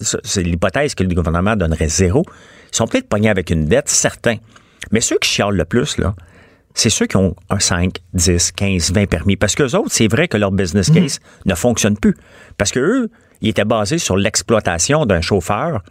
[0.00, 2.22] C'est l'hypothèse que le gouvernement donnerait zéro.
[2.70, 4.36] Ils sont peut-être pognés avec une dette, certains.
[4.92, 6.14] Mais ceux qui chialent le plus, là,
[6.74, 9.36] c'est ceux qui ont un 5, 10, 15, 20 permis.
[9.36, 12.14] Parce qu'eux autres, c'est vrai que leur business case ne fonctionne plus.
[12.58, 15.82] Parce que eux, ils étaient basés sur l'exploitation d'un chauffeur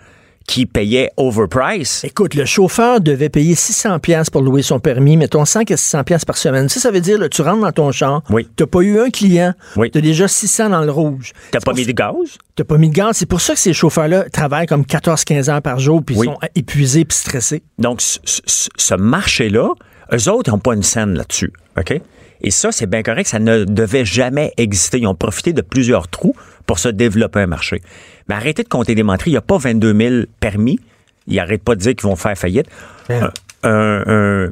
[0.48, 2.04] qui payait overprice.
[2.06, 6.04] Écoute, le chauffeur devait payer 600 pièces pour louer son permis, mettons 100 à 600
[6.06, 6.70] pièces par semaine.
[6.70, 8.48] Ça, ça veut dire, là, tu rentres dans ton char, Oui.
[8.56, 9.92] t'as pas eu un client, Oui.
[9.92, 11.34] t'as déjà 600 dans le rouge.
[11.52, 12.16] T'as C'est pas mis de gaz?
[12.56, 13.18] T'as pas mis de gaz.
[13.18, 16.26] C'est pour ça que ces chauffeurs-là travaillent comme 14-15 heures par jour, puis ils Oui.
[16.28, 17.62] sont épuisés puis stressés.
[17.78, 19.70] Donc, ce, ce- ce marché-là,
[20.14, 21.52] eux autres, n'ont pas une scène là-dessus.
[21.78, 22.00] OK?
[22.42, 23.28] Et ça, c'est bien correct.
[23.28, 25.00] Ça ne devait jamais exister.
[25.00, 26.36] Ils ont profité de plusieurs trous
[26.68, 27.82] pour se développer un marché.
[28.30, 29.32] Mais arrêtez de compter des menteries.
[29.32, 30.80] Il n'y a pas 22 000 permis.
[31.26, 32.68] Ils n'arrêtent pas de dire qu'ils vont faire faillite.
[33.10, 33.32] Ben.
[33.64, 34.52] Un, un-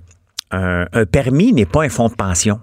[0.52, 2.60] un- un permis n'est pas un fonds de pension.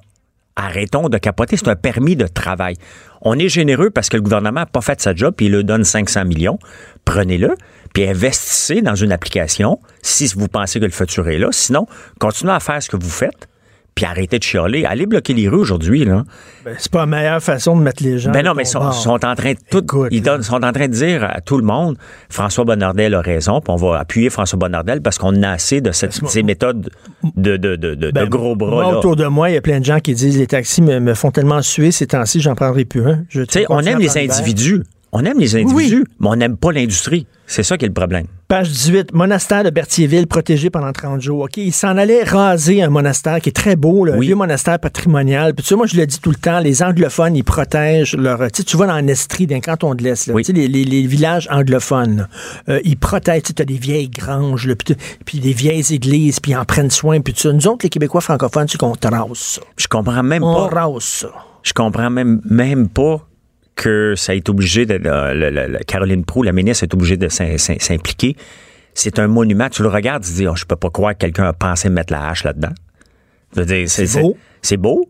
[0.57, 1.57] Arrêtons de capoter.
[1.57, 2.77] C'est un permis de travail.
[3.23, 5.62] On est généreux parce que le gouvernement n'a pas fait sa job puis il le
[5.62, 6.59] donne 500 millions.
[7.05, 7.55] Prenez-le
[7.95, 11.49] puis investissez dans une application si vous pensez que le futur est là.
[11.53, 11.87] Sinon,
[12.19, 13.49] continuez à faire ce que vous faites
[13.94, 14.85] puis arrêtez de chialer.
[14.85, 16.24] Allez bloquer les rues aujourd'hui, là.
[16.64, 18.31] Ben, c'est pas la meilleure façon de mettre les gens.
[18.31, 20.88] Ben non, mais ton sont, en train de tout, Écoute, ils donnent- sont en train
[20.88, 21.96] de dire à tout le monde,
[22.31, 25.92] François Bonnardel a raison, puis on va appuyer François Bonnardel parce qu'on a assez de
[25.92, 26.90] cette- ces méthodes
[27.37, 28.70] de, de, de, de- de Ben, gros bras.
[28.70, 28.98] moi, là.
[28.98, 31.14] autour de moi, il y a plein de gens qui disent les taxis me, me
[31.14, 33.24] font tellement suer ces temps-ci, j'en prendrai plus un.
[33.50, 34.83] Sais, on aime les individus.
[35.14, 37.27] On aime les individus, mais on n'aime pas l'industrie.
[37.46, 38.25] C'est ça qui est le problème.
[38.48, 41.40] Page 18, monastère de Berthierville protégé pendant 30 jours.
[41.42, 44.27] OK, il s'en allait raser un monastère qui est très beau, Oui.
[44.29, 45.53] vieux monastère patrimonial.
[45.55, 48.38] Puis tu sais, moi, je le dis tout le temps, les anglophones, ils protègent leur...
[48.38, 50.44] Tu sais, tu vas dans l'Estrie, d'un canton de l'Est, là, Oui.
[50.44, 52.27] tu sais, les, les- les villages anglophones,
[52.70, 55.92] euh, ils protègent, tu sais, as des vieilles granges, là, puis, tu- puis des vieilles
[55.92, 57.53] églises, puis ils en prennent soin, puis ça.
[57.53, 59.61] Nous autres, les Québécois francophones, tu sais qu'on rase ça.
[59.77, 60.87] Je comprends même On pas.
[60.87, 61.29] rase ça.
[61.62, 63.27] Je comprends même, même pas
[63.76, 64.94] que ça est obligé de.
[64.94, 68.37] la- la- la- la- Caroline Proux, la ministre, est obligée de s'im- s'im- s'impliquer.
[68.94, 69.68] c'est un monument.
[69.70, 71.88] Tu le regardes, tu te dis, oh, je peux pas croire que quelqu'un a pensé
[71.88, 72.72] mettre la hache là-dedans.
[73.54, 74.37] C'est beau.
[74.62, 75.08] c'est- beau.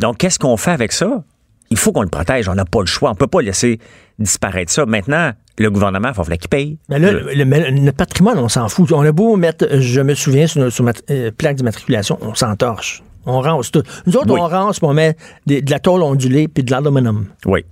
[0.00, 1.22] Donc, qu'est-ce qu'on fait avec ça?
[1.70, 2.48] Il faut qu'on le protège.
[2.48, 3.10] On n'a pas le choix.
[3.10, 3.78] On peut pas laisser
[4.18, 4.86] disparaître ça.
[4.86, 6.78] Maintenant, le gouvernement, il faut falloir qu'il paye.
[6.88, 8.92] Mais là, Le- patrimoine, on s'en fout.
[8.92, 12.34] On a beau mettre, je me souviens, sur notre sur ma euh, plaque d'immatriculation, on
[12.34, 13.02] s'entorche.
[13.26, 13.82] On rance tout.
[14.06, 14.40] Nous autres, Oui.
[14.40, 17.26] on rance, on met des- de la tôle ondulée puis de l'aluminium.
[17.46, 17.64] Oui,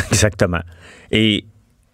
[0.10, 0.60] exactement.
[1.10, 1.44] Et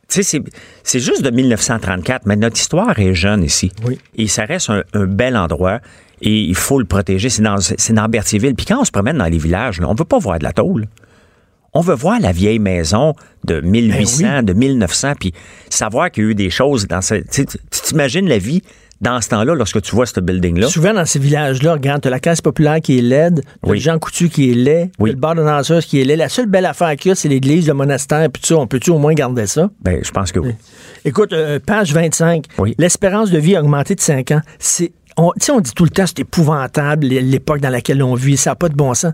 [0.09, 0.43] tu sais, c'est-
[0.83, 3.73] c'est juste de 1934, mais notre histoire est jeune ici.
[3.85, 3.99] Oui.
[4.17, 5.81] Et ça reste un, un bel endroit
[6.21, 7.29] et il faut le protéger.
[7.31, 8.55] C'est dans, c'est dans Berthierville.
[8.55, 10.53] Puis quand on se promène dans les villages, là, on veut pas voir de la
[10.53, 10.87] tôle.
[11.75, 15.33] On veut voir la vieille maison de 1800, Ben de 1900, puis
[15.71, 17.15] savoir qu'il y a eu des choses dans ce...
[17.15, 18.63] Tu sais, tu tu t'imagines la vie
[19.03, 20.69] dans ce temps-là lorsque tu vois ce building-là?
[20.69, 23.77] Souvent, dans ces villages-là, regarde, t'as la caisse populaire qui est laide, Oui.
[23.77, 25.11] le Jean Coutu qui est laid, Oui.
[25.11, 26.17] le bar de danseuse qui est laid.
[26.17, 28.57] La seule belle affaire qu'il y a, c'est l'église, le monastère, puis tout ça.
[28.57, 29.69] On peut-tu au moins garder ça?
[29.83, 30.53] Ben, je pense que oui.
[31.05, 32.75] Écoute, euh, page 25, Oui.
[32.79, 34.41] l'espérance de vie a augmenté de 5 ans.
[34.59, 38.15] C'est, on, tu sais, on dit tout le temps, c'est épouvantable, l'époque dans laquelle on
[38.15, 39.13] vit, ça n'a pas de bon sens.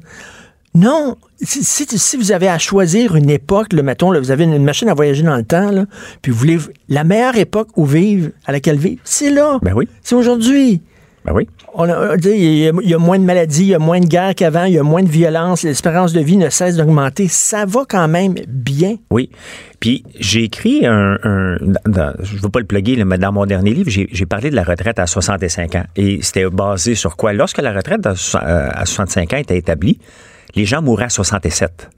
[0.74, 4.44] Non, si, si- si vous avez à choisir une époque, là, mettons, là, vous avez
[4.44, 5.86] une machine à voyager dans le temps, là,
[6.22, 9.58] puis vous voulez la meilleure époque où vivre, à laquelle vivre, c'est là.
[9.62, 9.88] Ben oui.
[10.02, 10.82] C'est aujourd'hui.
[11.24, 11.48] Ben oui.
[11.74, 13.78] On a- sais, Il y, a- il y a moins de maladies, il y a
[13.78, 16.76] moins de guerres qu'avant, il y a moins de violence, l'espérance de vie ne cesse
[16.76, 17.28] d'augmenter.
[17.28, 18.96] Ça va quand même bien.
[19.10, 19.30] Oui.
[19.80, 23.46] Puis j'ai écrit un, un- dans- je ne veux pas le plugger, mais dans mon
[23.46, 25.84] dernier livre, j'ai parlé de la retraite à 65 ans.
[25.96, 27.32] Et c'était basé sur quoi?
[27.32, 29.98] Lorsque la retraite à, so- euh, à 65 ans était établie,
[30.54, 31.90] les gens mouraient à 67.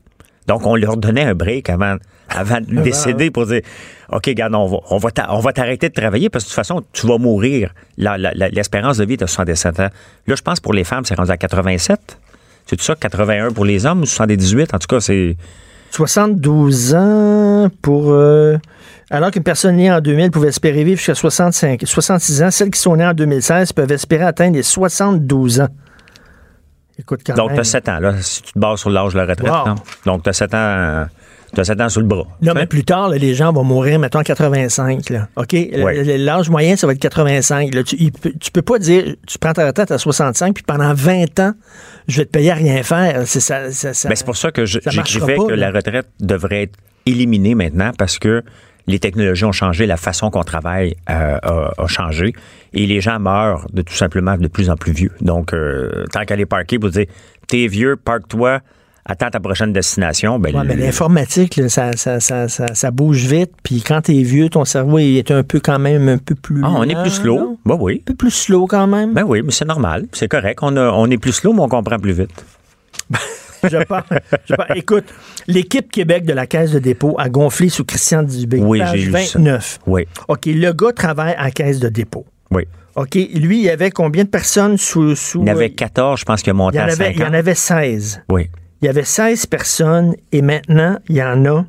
[0.47, 1.97] Donc, on leur donnait un break avant,
[2.29, 3.61] avant de décéder pour dire
[4.11, 6.55] OK, regarde, on va, on va t'a- on va t'arrêter de travailler parce que de
[6.55, 7.73] toute façon, tu vas mourir.
[7.97, 9.89] L'espérance de vie est de 67 ans.
[10.27, 12.19] Là, je pense pour les femmes, c'est rendu à 87.
[12.67, 14.75] C'est tout ça, 81 pour les hommes ou 78?
[14.75, 15.37] En tout cas, c'est.
[15.93, 18.13] 72 ans pour.
[18.13, 18.57] euh,
[19.11, 22.79] alors qu'une personne née en 2000 pouvait espérer vivre jusqu'à 65, 66 ans, celles qui
[22.81, 25.69] sont nées en 2016 peuvent espérer atteindre les 72 ans.
[27.01, 29.19] Écoute, quand Donc, tu as 7 ans, là, si tu te bases sur l'âge de
[29.19, 29.51] la retraite.
[29.51, 29.75] Wow.
[30.07, 31.05] Donc, tu as 7 ans, euh,
[31.55, 32.27] t'as 7 ans sur le bras.
[32.41, 35.11] Mais plus tard, là, les gens vont mourir, mettons, à 85.
[35.11, 35.29] Là.
[35.37, 35.53] OK?
[35.53, 36.19] Ouais.
[36.19, 37.75] L'âge moyen, ça va être 85.
[37.75, 40.93] Là, tu, il tu peux pas dire, tu prends ta retraite à 65, puis pendant
[40.95, 41.53] 20 ans,
[42.09, 43.23] je vais te payer à rien faire.
[43.27, 46.77] C'est ça, ça- ça- Ben, c'est pour ça que j'écrivais que la retraite devrait être
[47.07, 48.43] éliminée maintenant parce que
[48.91, 52.35] les technologies ont changé, la façon qu'on travaille euh, a, a changé
[52.73, 55.13] et les gens meurent de tout simplement de plus en plus vieux.
[55.21, 57.07] Donc, euh, tant qu'à les parquer pour dire,
[57.49, 58.61] t'es vieux, parque-toi,
[59.05, 60.39] attends ta prochaine destination.
[60.39, 63.51] Ben, Ouais, l'informatique, là, ça, ça, ça, ça, ça bouge vite.
[63.63, 66.61] Puis quand t'es vieux, ton cerveau il est un peu quand même un peu plus.
[66.65, 67.59] Ah, on est plus slow.
[67.65, 68.03] Ben oui.
[68.03, 69.15] Un peu plus slow quand même.
[69.15, 70.07] Ben oui, mais c'est normal.
[70.13, 70.61] C'est correct.
[70.63, 72.45] On, a- on est plus slow, mais on comprend plus vite.
[73.65, 74.03] Je pense,
[74.47, 75.05] je pense- Écoute,
[75.47, 78.59] l'équipe Québec de la Caisse de dépôt a gonflé sous Christian Dubé.
[78.61, 79.39] Oui, j'ai lu ça.
[79.39, 79.79] 29.
[79.87, 82.25] Oui, OK, le gars travaille à la Caisse de dépôt.
[82.51, 82.65] oui.
[82.97, 85.15] OK, lui, il y avait combien de personnes sous.
[85.15, 86.89] sous Il y en avait euh, 14, je pense qu'il a monté il y en
[86.89, 87.15] à avait, 50.
[87.17, 88.23] il y en avait 16.
[88.29, 88.51] Oui.
[88.83, 91.65] Il y avait 16 personnes et maintenant, il y en a.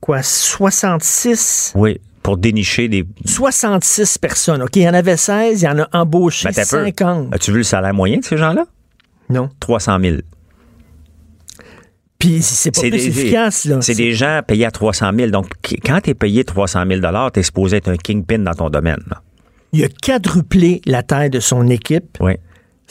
[0.00, 1.72] Quoi, 66?
[1.76, 3.04] Oui, pour dénicher des.
[3.26, 4.62] 66 personnes.
[4.62, 6.82] OK, il y en avait 16, il y en a embauché Ben, t'as peu.
[6.84, 7.34] 50.
[7.34, 8.64] As-tu vu le salaire moyen de ces gens-là?
[9.30, 9.48] Non.
[9.60, 10.16] 300 000.
[12.18, 13.80] Puis c'est pas plus efficace, là.
[13.80, 15.30] C'est des gens payés à 300 000.
[15.30, 17.00] Donc, qu- quand tu es payé 300 000
[17.32, 19.00] tu es supposé être un kingpin dans ton domaine.
[19.08, 19.22] là.
[19.72, 22.32] Il a quadruplé la taille de son équipe Oui,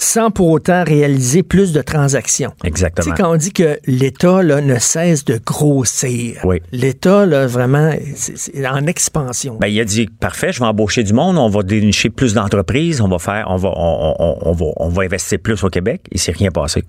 [0.02, 2.54] sans pour autant réaliser plus de transactions.
[2.62, 3.14] Tu exactement.
[3.16, 6.62] sais, quand on dit que l'État ne cesse de grossir, Oui.
[6.72, 9.58] l'État, vraiment, c'est en expansion.
[9.60, 13.02] Ben, il a dit parfait, je vais embaucher du monde, on va dénicher plus d'entreprises,
[13.02, 16.02] on va faire, on va, on, on- on va, on va investir plus au Québec.
[16.14, 16.84] Il s'est rien passé.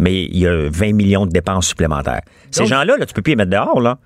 [0.00, 2.22] Mais il y a 20 millions de dépenses supplémentaires.
[2.50, 3.98] Ces gens-là, là, tu peux plus les mettre dehors, là.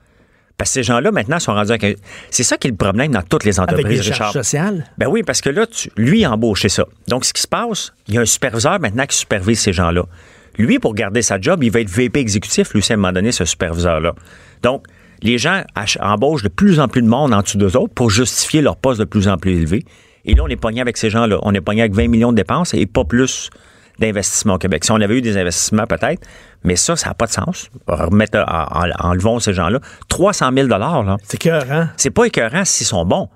[0.59, 1.99] Parce que ces gens-là, maintenant, sont rendus avec
[2.31, 4.33] C'est ça qui est le problème dans toutes les Avec entreprises, des Richard.
[4.33, 4.85] sociales?
[4.97, 6.87] Ben oui, parce que là, tu- lui a embauché ça.
[7.09, 10.05] Donc, ce qui se passe, il y a un superviseur maintenant qui supervise ces gens-là.
[10.59, 13.33] Lui, pour garder sa job, il va être VP exécutif, lui, à un moment donné,
[13.33, 14.15] ce superviseur-là.
[14.63, 14.85] Donc,
[15.23, 15.63] les gens
[16.01, 18.99] embauchent de plus en plus de monde en dessous d'eux autres pour justifier leur poste
[19.01, 19.85] de plus en plus élevé.
[20.25, 21.39] Et là, on est pogné avec ces gens-là.
[21.43, 23.51] On est pogné avec 20 millions de dépenses et pas plus
[23.99, 24.85] d'investissements au Québec.
[24.85, 26.27] Si on avait eu des investissements, peut-être,
[26.67, 27.71] mais ça, ça n'a pas de sens.
[27.87, 29.79] Remettre, en, en- enlevons ces gens-là.
[30.09, 31.17] 300 000 là.
[31.25, 31.89] C'est cœur, hein?
[31.97, 33.29] C'est pas écœurant s'ils sont bons.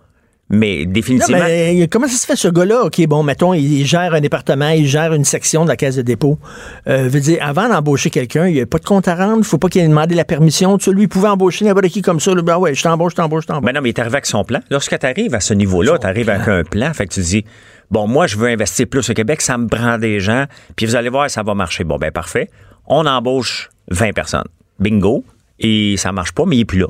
[0.53, 1.39] Mais Non, définitivement.
[1.45, 2.83] mais euh, comment ça se fait, ce gars-là?
[2.83, 6.03] OK, bon, mettons, il, gère un département, il gère une section de la caisse de
[6.03, 6.41] dépôt.
[6.89, 9.45] Euh, veut dire, avant d'embaucher quelqu'un, il n'y a pas de compte à rendre, il
[9.45, 10.77] faut pas qu'il ait demandé la permission.
[10.77, 12.35] Tu sais, lui, il pouvait embaucher n'importe qui comme ça.
[12.35, 13.65] là, ben ouais, je t'embauche, je t'embauche, je t'embauche.
[13.65, 14.59] Ben non, mais il est arrivé avec son plan.
[14.73, 16.93] Lorsque tu arrives à ce niveau-là, tu arrives avec un plan.
[16.95, 17.45] Fait que tu dis,
[17.93, 20.97] bon, moi, je veux investir plus au Québec, ça me prend des gens, puis vous
[20.97, 21.85] allez voir, ça va marcher.
[21.85, 22.51] Bon, ben parfait.
[22.91, 24.45] On embauche 20 personnes.
[24.79, 25.25] Bingo.
[25.59, 26.87] Et ça marche pas, mais il est plus là.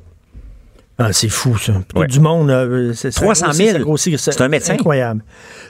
[0.98, 1.72] Ah, c'est fou, ça.
[1.94, 2.06] Ouais.
[2.06, 2.50] Du monde.
[2.50, 3.72] euh, c'est- ça 300 grossit, 000.
[3.78, 4.74] ça grossit, ça- C'est un médecin.
[4.74, 5.22] Incroyable.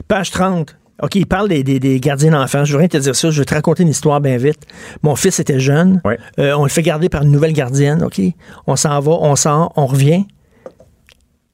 [0.09, 0.77] Page 30.
[1.03, 2.65] OK, il parle des, des- des gardiens d'enfants.
[2.65, 3.31] Je veux rien te dire ça.
[3.31, 4.67] Je vais te raconter une histoire bien vite.
[5.03, 6.01] Mon fils était jeune.
[6.05, 6.19] Ouais.
[6.39, 8.03] Euh, on le fait garder par une nouvelle gardienne.
[8.03, 8.21] OK?
[8.67, 10.27] On s'en va, on sort, on revient.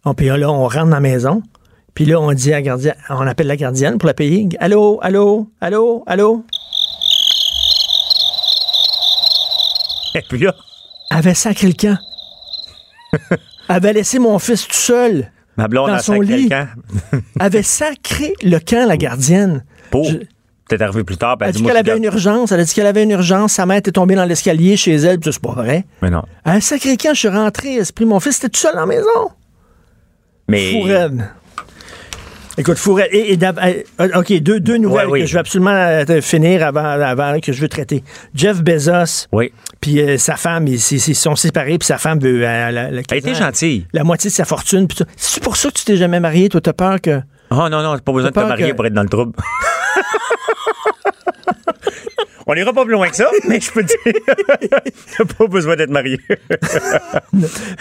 [0.05, 1.43] On, puis là, on rentre dans la maison.
[1.95, 4.49] Puis là, on dit à la gardienne, on appelle la gardienne pour la payer.
[4.59, 6.45] Allô, allô, allô, allô?
[10.15, 10.55] Et puis là,
[11.11, 11.99] Elle avait sacré le camp.
[13.13, 13.39] Elle
[13.69, 15.31] avait laissé mon fils tout seul?
[15.57, 16.45] ma blonde Dans a son lit?
[16.45, 16.69] le camp.
[17.13, 19.65] Elle avait sacré le camp, la gardienne.
[19.91, 20.05] Pour.
[20.05, 20.19] Je-
[20.69, 22.51] T'es arrivé plus tard, ben Elle a dit qu'elle avait une urgence.
[22.51, 23.53] Elle a dit qu'elle avait une urgence.
[23.53, 25.21] Sa mère était tombée dans l'escalier chez elle.
[25.21, 25.85] Puis c'est pas vrai.
[26.03, 26.25] Mais non.
[26.45, 28.05] Elle a sacré quand je suis rentré, esprit.
[28.05, 29.31] Mon fils était tout seul dans la maison.
[30.49, 30.73] Mais.
[30.73, 31.13] Fourette.
[32.59, 33.11] Écoute, Fourette.
[33.13, 35.21] Et, euh, OK, deux, deux nouvelles Ouais, oui.
[35.21, 38.03] que je veux absolument euh, finir avant, avant que je veux traiter.
[38.35, 39.53] Jeff Bezos, Oui.
[39.81, 42.43] puis euh, sa femme, ils ils- sont séparés, puis sa femme veut.
[42.47, 43.87] euh, la, la- Elle était gentille.
[43.93, 44.87] La moitié de sa fortune.
[44.89, 45.05] puis tout.
[45.17, 46.49] C'est pour ça que tu t'es jamais marié.
[46.49, 47.21] Toi, t'as peur que.
[47.51, 49.33] Oh non, non, t'as pas besoin de te marier que- pour être dans le trouble.
[52.49, 54.23] On n'ira pas plus loin que ça, mais je peux te dire,
[55.19, 56.19] t'as pas besoin d'être marié.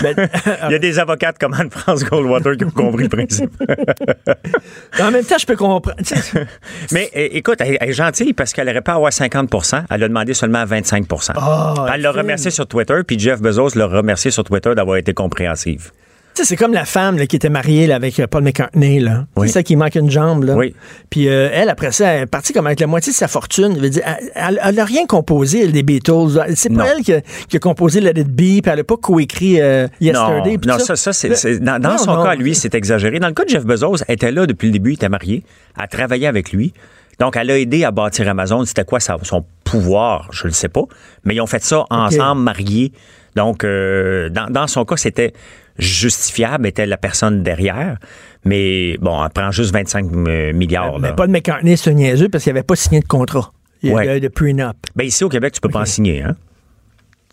[0.01, 0.29] Ben,
[0.67, 3.51] Il y a des avocats comme Anne-France Goldwater qui ont compris le principe.
[4.99, 5.95] en même temps, je peux comprendre.
[6.91, 10.33] Mais écoute, elle, elle est gentille parce qu'elle aurait pas avoir 50% Elle a demandé
[10.33, 14.73] seulement 25 Ah, Elle l'a remercié sur Twitter, puis Jeff Bezos l'a remercié sur Twitter
[14.75, 15.91] d'avoir été compréhensive.
[16.35, 18.99] Tu sais, c'est comme la femme là, qui était mariée là, avec euh, Paul McCartney.
[18.99, 19.25] Là.
[19.37, 19.47] Oui.
[19.47, 20.43] C'est ça qui manque une jambe.
[20.43, 20.55] Là.
[20.55, 20.75] Oui.
[21.09, 23.73] Puis euh, elle, après ça, elle est partie comme avec la moitié de sa fortune.
[23.77, 26.43] Je veux dire, elle, elle, elle a rien composé, elle, des Beatles.
[26.55, 26.83] C'est Non.
[26.83, 29.61] pas elle qui a, qui a composé Let It Be, puis elle a pas coécrit
[29.61, 30.57] euh, Yesterday.
[30.67, 33.19] Non, non ça, ça, c'est, dans, dans non, son cas, lui, c'est exagéré.
[33.19, 35.43] Dans le cas de Jeff Bezos, elle était là depuis le début, il était marié,
[35.81, 36.73] elle travaillait avec lui.
[37.17, 38.65] Donc, elle a aidé à bâtir Amazon.
[38.65, 40.27] C'était quoi son pouvoir?
[40.33, 40.83] Je ne le sais pas.
[41.23, 42.91] Mais ils ont fait ça ensemble, mariés.
[43.37, 45.31] Donc, euh, dans, dans son cas, c'était
[45.77, 47.97] justifiable, était la personne derrière.
[48.45, 50.05] Mais bon, elle prend juste 25
[50.53, 50.99] milliards.
[50.99, 51.13] Mais là.
[51.15, 53.51] Paul McCartney, c'est niaiseux parce qu'il avait pas signé de contrat.
[53.83, 54.07] Il y Ouais.
[54.07, 54.75] avait de prenup.
[54.95, 56.23] Ben, ici, au Québec, tu peux pas en signer.
[56.23, 56.35] Hein?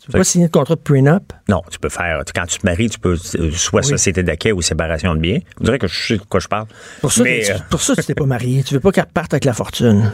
[0.05, 1.33] Tu peux pas signer de contrat de prenup?
[1.49, 2.23] Non, tu peux faire.
[2.35, 5.39] Quand tu te maries, tu peux euh, soit société d'acquet ou séparation de biens.
[5.61, 6.67] On dirait que je sais de quoi je parle.
[7.01, 8.65] Pour ça, Mais que- euh, pour ça, tu t'es pas marié.
[8.65, 10.11] Tu veux pas qu'elle parte avec la fortune.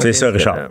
[0.00, 0.68] C'est ça, Richard.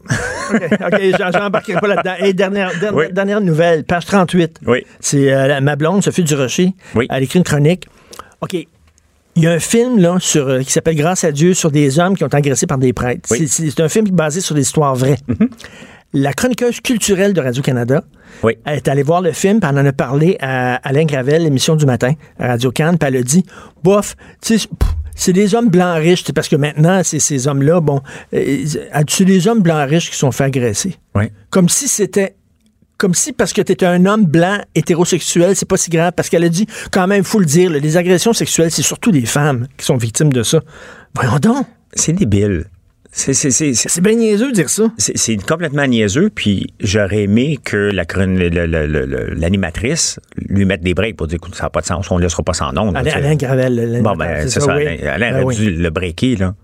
[0.53, 0.61] OK,
[0.93, 2.13] OK, j'en- j'embarquerai pas là-dedans.
[2.19, 3.05] Et dernière, dernière, Oui.
[3.11, 4.59] dernière nouvelle, page 38.
[4.65, 4.85] Oui.
[4.99, 6.73] C'est euh, ma blonde, Sophie Durocher.
[6.95, 7.07] Oui.
[7.09, 7.87] Elle écrit une chronique.
[8.41, 8.53] OK.
[9.35, 11.99] Il y a un film là, sur, euh, qui s'appelle Grâce à Dieu sur des
[11.99, 13.27] hommes qui ont été agressés par des prêtres.
[13.31, 13.47] Oui.
[13.47, 15.17] C'est- un film basé sur des histoires vraies.
[16.11, 18.03] La chroniqueuse culturelle de Radio-Canada,
[18.41, 18.57] Oui.
[18.65, 21.75] elle est allée voir le film, puis elle en a parlé à Alain Gravel, l'émission
[21.75, 23.45] du matin, à Radio-Can, puis elle a dit,
[23.83, 24.67] bof, tu sais,
[25.19, 28.01] c'est des hommes blancs riches, parce que maintenant, c'est ces hommes-là, bon,
[28.33, 28.65] euh,
[29.09, 30.95] c'est des hommes blancs riches qui sont fait agresser?
[31.13, 31.25] Oui.
[31.49, 32.35] Comme si c'était
[32.97, 36.11] comme si parce que tu étais un homme blanc hétérosexuel, c'est pas si grave.
[36.15, 39.11] Parce qu'elle a dit, quand même, faut le dire, là, les agressions sexuelles, c'est surtout
[39.11, 40.59] des femmes qui sont victimes de ça.
[41.15, 41.65] Voyons donc.
[41.93, 42.65] C'est débile.
[43.11, 44.83] C'est, c'est, c'est, c'est- C'est bien niaiseux de dire ça.
[44.97, 48.05] c'est- c'est complètement niaiseux, puis j'aurais aimé que la,
[49.35, 52.23] l'animatrice lui mette des breaks pour dire écoute, ça n'a pas de sens, on ne
[52.23, 52.93] laissera pas sans nom.
[52.93, 53.99] Alain, Alain Gravel.
[54.03, 54.75] Bon, ben, c'est ça.
[54.75, 54.85] oui.
[54.85, 55.55] Alain, Alain Ben aurait oui.
[55.55, 56.55] dû le breaker, là.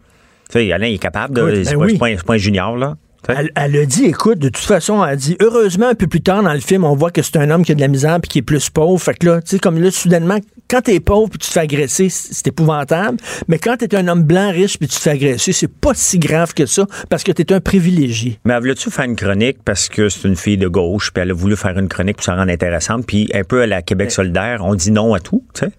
[0.52, 1.64] Tu sais, Alain est capable de.
[1.64, 1.92] C'est, ben pas, oui.
[1.94, 2.96] c'est pas un- c'est pas un junior, là.
[3.28, 6.22] Elle, elle a dit, écoute, de toute façon, elle a dit, heureusement, un peu plus
[6.22, 8.20] tard dans le film, on voit que c'est un homme qui a de la misère
[8.22, 9.02] puis qui est plus pauvre.
[9.02, 11.62] Fait que là, tu sais, comme là, soudainement, quand t'es pauvre puis tu te fais
[11.62, 13.18] agresser, c'est épouvantable.
[13.48, 16.20] Mais quand t'es un homme blanc riche puis tu te fais agresser, c'est pas si
[16.20, 18.40] grave que ça parce que t'es un privilégié.
[18.46, 21.34] Mais voulais-tu faire une chronique parce que c'est une fille de gauche, puis elle a
[21.34, 24.62] voulu faire une chronique pour se rendre intéressante, puis un peu à la Québec solidaire,
[24.64, 25.72] on dit non à tout, tu sais?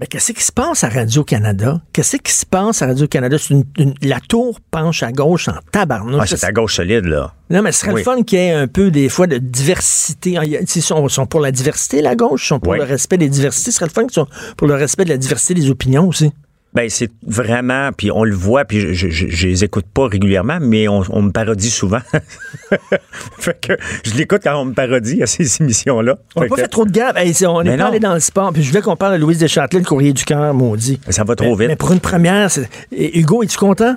[0.00, 1.82] Mais qu'est-ce qui se passe à Radio-Canada?
[1.92, 3.36] Qu'est-ce qui se passe à Radio-Canada?
[3.38, 6.20] C'est une- une- la tour penche à gauche en tabarnouche.
[6.22, 7.34] Ah, c'est à gauche solide, là.
[7.50, 8.00] Non, mais ce serait Oui.
[8.00, 10.38] le fun qu'il y ait un peu, des fois, de diversité.
[10.38, 12.44] Ah, Ils sont, sont pour la diversité, la gauche?
[12.44, 12.78] Ils sont pour Oui.
[12.78, 13.70] le respect des diversités?
[13.72, 16.32] Ce serait le fun qu'ils soient pour le respect de la diversité des opinions aussi.
[16.72, 20.06] Ben, c'est vraiment, puis on le voit, puis je, je, je, je les écoute pas
[20.06, 21.98] régulièrement, mais on, on me parodie souvent.
[23.38, 23.72] fait que
[24.04, 26.16] je l'écoute quand on me parodie à ces émissions-là.
[26.36, 27.00] On n'a pas que fait trop de.
[27.16, 27.88] Hey, c'est- on Mais n'est pas non.
[27.90, 28.52] allé dans le sport.
[28.52, 31.00] Puis je voulais qu'on parle de Louise Deschâtelet, le courrier du cœur, maudit.
[31.08, 31.68] Ça va trop mais, vite.
[31.70, 32.48] Mais pour une première,
[32.92, 33.96] Et Hugo, es-tu content?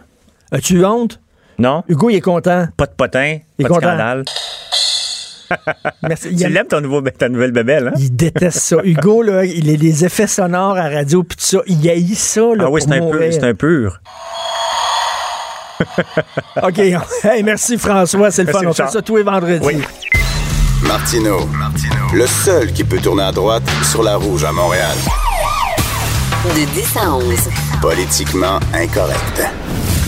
[0.51, 1.19] As-tu eu honte?
[1.59, 1.83] Non?
[1.87, 2.67] Hugo, il est content.
[2.75, 3.87] Pas de potin, Il est pas de content.
[3.87, 4.23] scandale.
[6.03, 6.27] Merci.
[6.31, 7.93] Il Tu aime- l'aimes ton nouveau, ta nouvelle bébelle, hein?
[7.97, 8.77] Il déteste ça.
[8.83, 11.59] Hugo, là, il a des effets sonores à radio puis tout ça.
[11.67, 13.33] Il haït ça, là, Ah oui, pour c'est un, peu, mourir.
[13.33, 13.99] c'est un pur.
[16.63, 16.79] OK.
[16.79, 18.31] Hey, merci, François.
[18.31, 18.69] C'est le Merci, fun.
[18.69, 19.65] On fait ça tous les vendredis.
[19.65, 19.81] Oui.
[20.83, 21.47] Martino,
[22.13, 24.95] le seul qui peut tourner à droite sur la rouge à Montréal.
[26.45, 27.23] De 10 à 11.
[27.81, 29.41] Politiquement incorrect.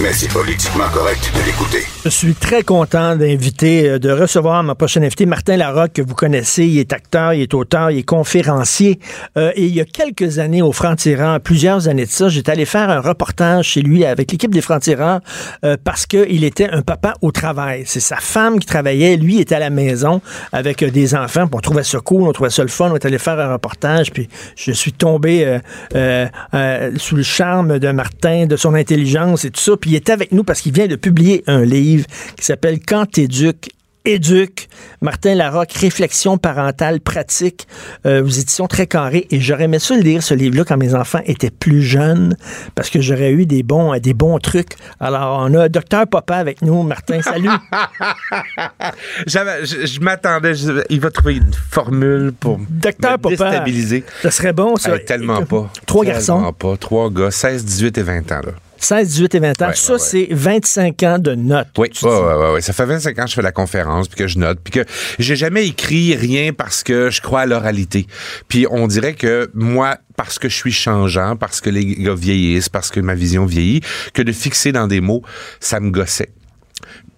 [0.02, 1.86] Mais c'est politiquement correct de l'écouter.
[2.04, 6.16] Je suis très content d'inviter, euh, de recevoir ma prochaine invité, Martin Larocque, que vous
[6.16, 6.66] connaissez.
[6.66, 9.00] Il est acteur, il est auteur, il est conférencier.
[9.38, 12.66] Euh, et il y a quelques années, au Franc-Tirant, plusieurs années de ça, j'étais allé
[12.66, 15.22] faire un reportage chez lui avec l'équipe des Francs-Tirants
[15.64, 17.84] euh, parce qu'il était un papa au travail.
[17.86, 21.48] C'est sa femme qui travaillait, lui était à la maison avec des enfants.
[21.52, 22.90] On trouvait ça cool, on trouvait ça le fun.
[22.92, 25.60] On est allé faire un reportage, puis je suis tombé
[25.92, 29.78] sous le charme de Martin, de son intelligence et tout ça.
[29.86, 32.06] Il était avec nous parce qu'il vient de publier un livre
[32.38, 33.70] qui s'appelle Quand t'éduques,
[34.06, 34.70] éduque.
[35.02, 37.68] Martin Larocque, Réflexion parentale pratique
[38.06, 39.28] euh, aux éditions très carrées.
[39.32, 42.36] Et j'aurais aimé ça lire ce livre-là quand mes enfants étaient plus jeunes
[42.76, 44.74] parce que j'aurais eu des bons, des bons trucs.
[45.00, 46.84] Alors, on a Docteur Papa avec nous.
[46.84, 47.50] Martin, salut.
[49.28, 50.54] Je je m'attendais,
[50.90, 53.30] il va trouver une formule pour Docteur me Papa.
[53.30, 54.04] déstabiliser.
[54.22, 54.96] Ça serait bon, ça.
[54.96, 55.72] Hey, tellement pas.
[55.86, 56.78] Trois Tellement garçons, pas.
[56.78, 58.42] Trois gars, 16, 18 et 20 ans.
[58.46, 58.52] Là.
[58.78, 59.68] 16, 18 et 20 ans.
[59.68, 61.68] Ouais, ça, ouais, c'est 25 ans de notes.
[61.78, 62.62] Oui, ouais, ouais.
[62.62, 64.86] Ça fait 25 ans que je fais la conférence, puis que je note, puis que
[65.20, 68.08] j'ai jamais écrit rien parce que je crois à l'oralité.
[68.48, 72.70] Puis on dirait que moi, parce que je suis changeant, parce que les gars vieillissent,
[72.70, 73.82] parce que ma vision vieillit,
[74.14, 75.24] que de fixer dans des mots,
[75.60, 76.30] ça me gossait.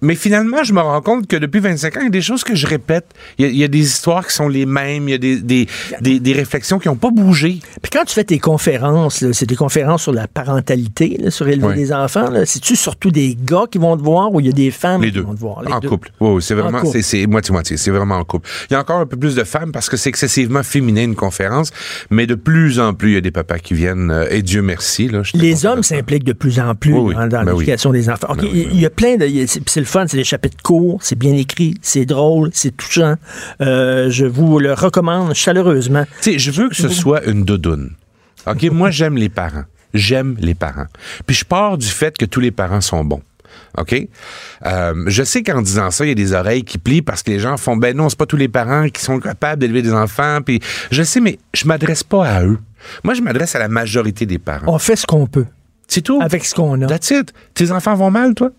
[0.01, 2.43] Mais finalement, je me rends compte que depuis 25 ans, il y a des choses
[2.43, 3.05] que je répète.
[3.37, 5.17] Il y a, il y a des histoires qui sont les mêmes, il y a
[5.17, 5.67] des, des,
[6.01, 7.59] des, des réflexions qui n'ont pas bougé.
[7.81, 11.67] Puis quand tu fais tes conférences, c'est des conférences sur la parentalité, là, sur élever
[11.67, 11.75] Ouais.
[11.75, 12.29] des enfants.
[12.45, 15.07] C'est-tu surtout des gars qui vont te voir ou il y a des femmes Les
[15.09, 15.21] qui deux.
[15.21, 15.63] vont te voir?
[15.63, 15.89] Les en deux.
[15.89, 16.11] couple.
[16.19, 16.91] Oui, oui, c'est En vraiment, couple.
[16.93, 17.75] c'est, c'est moitié-moitié.
[17.77, 18.47] C'est vraiment en couple.
[18.69, 21.15] Il y a encore un peu plus de femmes parce que c'est excessivement féminin une
[21.15, 21.71] conférence,
[22.09, 24.61] mais de plus en plus, il y a des papas qui viennent, euh, et Dieu
[24.61, 25.07] merci.
[25.09, 27.15] Là, Les hommes s'impliquent de plus en plus Oui, oui.
[27.17, 27.59] hein, dans Ben oui.
[27.65, 28.27] l'éducation des enfants.
[28.31, 29.27] OK, Ben oui, il ben il y a plein de.
[29.47, 33.15] c'est le fun, c'est des chapitres courts, c'est bien écrit, c'est drôle, c'est touchant.
[33.61, 36.05] Euh, je vous le recommande chaleureusement.
[36.21, 37.91] Tu sais, je veux que ce soit une doudoune.
[38.45, 39.65] OK, moi, j'aime les parents.
[39.93, 40.85] J'aime les parents.
[41.25, 43.21] Puis je pars du fait que tous les parents sont bons.
[43.77, 44.07] OK?
[44.65, 47.31] Euh, je sais qu'en disant ça, il y a des oreilles qui plient parce que
[47.31, 49.93] les gens font, ben non, c'est pas tous les parents qui sont capables d'élever des
[49.93, 50.39] enfants.
[50.45, 50.59] Puis
[50.91, 52.59] je sais, mais je m'adresse pas à eux.
[53.03, 54.71] Moi, je m'adresse à la majorité des parents.
[54.71, 55.45] On fait ce qu'on peut
[55.87, 56.19] C'est tout.
[56.21, 56.87] avec ce qu'on a.
[56.87, 57.33] That's it.
[57.53, 58.51] Tes enfants vont mal, toi?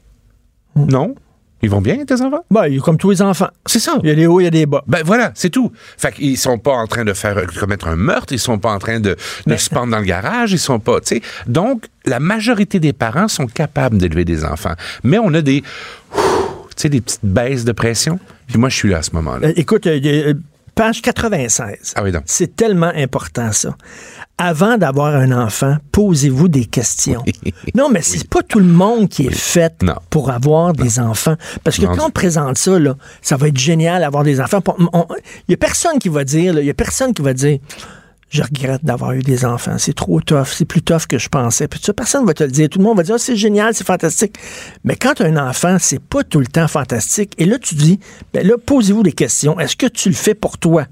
[0.86, 1.14] Non?
[1.60, 2.44] Ils vont bien, tes enfants?
[2.52, 3.48] Ben, comme tous les enfants.
[3.66, 3.98] C'est ça.
[4.04, 4.84] Il y a des hauts, il y a des bas.
[4.86, 5.72] Ben voilà, c'est tout.
[5.96, 8.78] Fait qu'ils sont pas en train de faire commettre un meurtre, ils sont pas en
[8.78, 11.22] train de, de se pendre dans le garage, ils sont pas, tu sais.
[11.48, 16.82] Donc la majorité des parents sont capables d'élever des enfants, mais on a des tu
[16.82, 18.20] sais des petites baisses de pression.
[18.46, 19.48] Puis moi je suis là à ce moment-là.
[19.48, 20.34] Euh, écoute, euh, euh,
[20.76, 21.94] page 96.
[21.96, 22.22] Ah oui donc.
[22.26, 23.76] C'est tellement important, ça.
[24.40, 27.24] Avant d'avoir un enfant, posez-vous des questions.
[27.74, 29.96] Non, mais c'est pas tout le monde qui est fait Non.
[30.11, 31.35] pour avoir des enfants.
[31.64, 34.62] Parce que Non, quand on présente ça, là, ça va être génial d'avoir des enfants.
[35.48, 37.59] Il y a personne qui va dire, il y a personne qui va dire,
[38.31, 39.77] je regrette d'avoir eu des enfants.
[39.79, 40.46] C'est trop tough.
[40.53, 41.66] C'est plus tough que je pensais.
[41.66, 42.68] Puis ça, personne va te le dire.
[42.68, 44.37] Tout le monde va dire, Ah, c'est génial, c'est fantastique.
[44.85, 47.33] Mais quand tu as un enfant, c'est pas tout le temps fantastique.
[47.38, 47.98] Et là, tu dis,
[48.33, 49.59] ben là, posez-vous des questions.
[49.59, 50.85] Est-ce que tu le fais pour toi?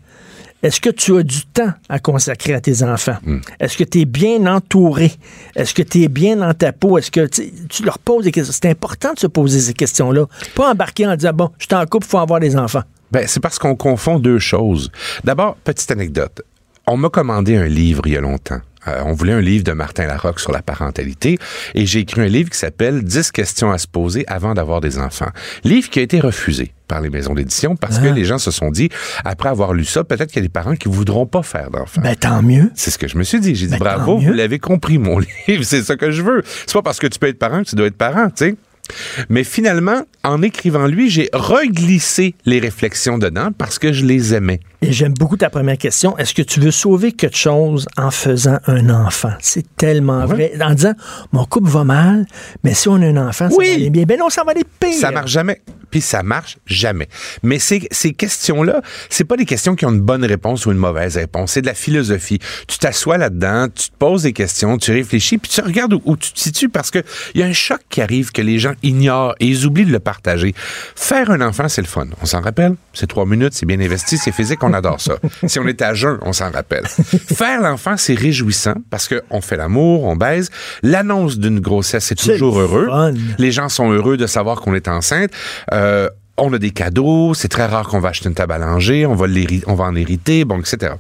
[0.63, 3.19] Est-ce que tu as du temps à consacrer à tes enfants?
[3.61, 5.13] Est-ce que tu es bien entouré?
[5.55, 6.99] Est-ce que tu es bien dans ta peau?
[6.99, 8.55] Est-ce que tu, tu leur poses des questions?
[8.61, 10.27] C'est important de se poser ces questions-là.
[10.55, 12.83] Pas embarquer en disant, bon, je suis en couple, il faut avoir des enfants.
[13.13, 14.91] Ben c'est parce qu'on confond deux choses.
[15.23, 16.43] D'abord, petite anecdote.
[16.87, 18.61] On m'a commandé un livre il y a longtemps.
[18.89, 21.39] Euh, on voulait un livre de Martin Larocque sur la parentalité
[21.75, 24.99] et j'ai écrit un livre qui s'appelle 10 questions à se poser avant d'avoir des
[24.99, 25.31] enfants.
[25.65, 28.71] Livre qui a été refusé par les maisons d'édition parce que les gens se sont
[28.71, 28.91] dit,
[29.25, 32.01] après avoir lu ça, peut-être qu'il y a des parents qui voudront pas faire d'enfants.
[32.01, 32.71] Ben, tant mieux.
[32.75, 33.57] C'est ce que je me suis dit.
[33.57, 35.19] J'ai dit, Ben, bravo, vous l'avez compris, mon
[35.49, 35.65] livre.
[35.65, 36.43] C'est ça que je veux.
[36.45, 38.57] C'est pas parce que tu peux être parent que tu dois être parent, tu sais.
[39.29, 44.61] Mais finalement, en écrivant lui, j'ai reglissé les réflexions dedans parce que je les aimais.
[44.83, 46.17] Et j'aime beaucoup ta première question.
[46.19, 49.33] Est-ce que tu veux sauver quelque chose en faisant un enfant?
[49.41, 50.53] C'est tellement vrai.
[50.61, 50.93] En disant,
[51.33, 52.27] mon couple va mal,
[52.63, 54.05] mais si on a un enfant, ça va aller bien.
[54.05, 54.93] Ben non, ça va aller pire.
[54.93, 55.63] Ça marche jamais.
[55.91, 57.09] Puis ça marche jamais.
[57.43, 60.79] Mais ces, ces questions-là, c'est pas des questions qui ont une bonne réponse ou une
[60.79, 61.53] mauvaise réponse.
[61.53, 62.39] C'est de la philosophie.
[62.67, 66.17] Tu t'assois là-dedans, tu te poses des questions, tu réfléchis, puis tu regardes où, où
[66.17, 66.99] tu te situes parce que
[67.35, 69.93] il y a un choc qui arrive que les gens ignorent et ils oublient de
[69.93, 70.55] le partager.
[70.97, 72.07] Faire un enfant, c'est le fun.
[72.21, 72.75] On s'en rappelle?
[72.93, 75.17] C'est trois minutes, c'est bien investi, c'est physique, on adore ça.
[75.47, 76.87] si on est à jeun, on s'en rappelle.
[76.87, 80.51] Faire l'enfant, c'est réjouissant parce qu'on fait l'amour, on baise.
[80.83, 82.87] L'annonce d'une grossesse, c'est toujours heureux.
[82.87, 83.15] fun.
[83.39, 85.31] Les gens sont heureux de savoir qu'on est enceinte.
[85.73, 87.35] Euh, on a des cadeaux.
[87.35, 89.07] C'est très rare qu'on va acheter une table à langer.
[89.07, 89.27] On va,
[89.67, 90.95] on va en hériter, bon, etc.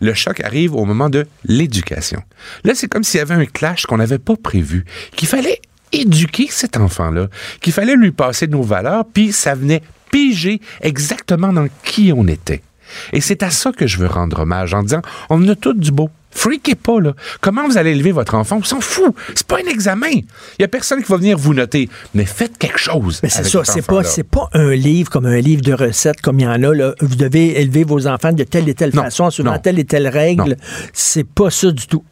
[0.00, 2.22] Le choc arrive au moment de l'éducation.
[2.64, 4.84] Là, c'est comme s'il y avait un clash qu'on n'avait pas prévu,
[5.16, 5.60] qu'il fallait
[5.92, 7.28] éduquer cet enfant-là,
[7.60, 12.62] qu'il fallait lui passer nos valeurs, puis ça venait piger exactement dans qui on était.
[13.12, 15.90] Et c'est à ça que je veux rendre hommage en disant, on a tout du
[15.90, 16.10] beau.
[16.34, 17.12] Freakez pas, là.
[17.40, 18.56] Comment vous allez élever votre enfant?
[18.60, 19.14] On s'en fout.
[19.34, 20.10] C'est pas un examen.
[20.10, 21.88] Il y a personne qui va venir vous noter.
[22.14, 23.20] Mais faites quelque chose.
[23.22, 26.40] Mais c'est ça, c'est pas, c'est pas un livre comme un livre de recettes comme
[26.40, 26.74] il y en a.
[26.74, 26.94] Là.
[27.00, 29.58] Vous devez élever vos enfants de telle et telle Non, façon, selon non.
[29.58, 30.56] telle et telle règle.
[30.92, 32.02] C'est pas ça du tout.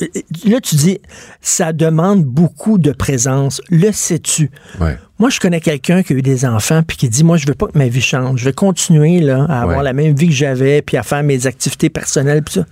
[0.45, 0.99] Là, tu dis,
[1.41, 3.61] ça demande beaucoup de présence.
[3.71, 4.51] Le sais-tu?
[4.81, 4.97] Ouais.
[5.19, 7.55] Moi, je connais quelqu'un qui a eu des enfants puis qui dit, moi, je veux
[7.55, 8.41] pas que ma vie change.
[8.41, 9.85] Je vais continuer là, à avoir Ouais.
[9.85, 12.43] la même vie que j'avais puis à faire mes activités personnelles.
[12.43, 12.67] Puis ça.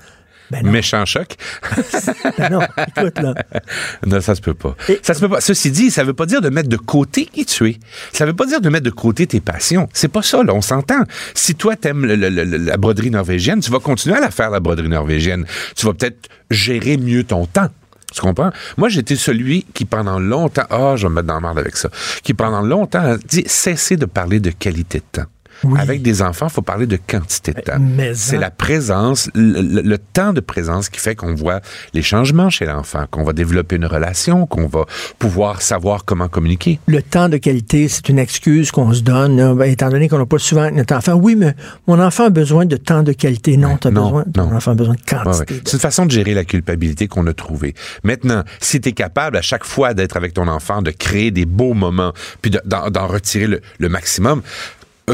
[0.50, 1.36] Ben Méchant choc.
[2.38, 2.60] ben non.
[2.96, 3.34] Écoute, là.
[4.06, 4.74] Non, ça se peut pas.
[4.88, 5.40] Et- Ça se peut pas.
[5.40, 7.76] Ceci dit, ça veut pas dire de mettre de côté qui tu es.
[8.12, 9.88] Ça veut pas dire de mettre de côté tes passions.
[9.92, 10.54] C'est pas ça, là.
[10.54, 11.02] On s'entend.
[11.34, 15.44] Si toi, t'aimes la broderie norvégienne, tu vas continuer à la faire, la broderie norvégienne.
[15.76, 17.68] Tu vas peut-être gérer mieux ton temps.
[18.14, 18.50] Tu comprends?
[18.78, 21.76] Moi, j'étais celui qui, pendant longtemps, ah, je vais me mettre dans la merde avec
[21.76, 21.90] ça,
[22.22, 25.28] qui, pendant longtemps, a dit, cessez de parler de qualité de temps.
[25.64, 25.78] Oui.
[25.80, 27.78] Avec des enfants, il faut parler de quantité de temps.
[27.80, 31.60] mais C'est en- la présence, le, le- le temps de présence qui fait qu'on voit
[31.94, 34.84] les changements chez l'enfant, qu'on va développer une relation, qu'on va
[35.18, 36.78] pouvoir savoir comment communiquer.
[36.86, 40.18] le temps de qualité, c'est une excuse qu'on se donne, là, ben, étant donné qu'on
[40.18, 41.14] n'a pas souvent notre enfant.
[41.14, 41.54] Oui, mais
[41.86, 43.56] mon enfant a besoin de temps de qualité.
[43.56, 44.56] Non, tu as non, besoin, ton non.
[44.56, 45.24] enfant a besoin de Ouais, ouais.
[45.24, 45.60] quantité.
[45.64, 47.74] C'est une façon de gérer la culpabilité qu'on a trouvée.
[48.04, 51.46] Maintenant, si tu es capable à chaque fois d'être avec ton enfant, de créer des
[51.46, 54.42] beaux moments, puis de- d'en retirer le, le maximum,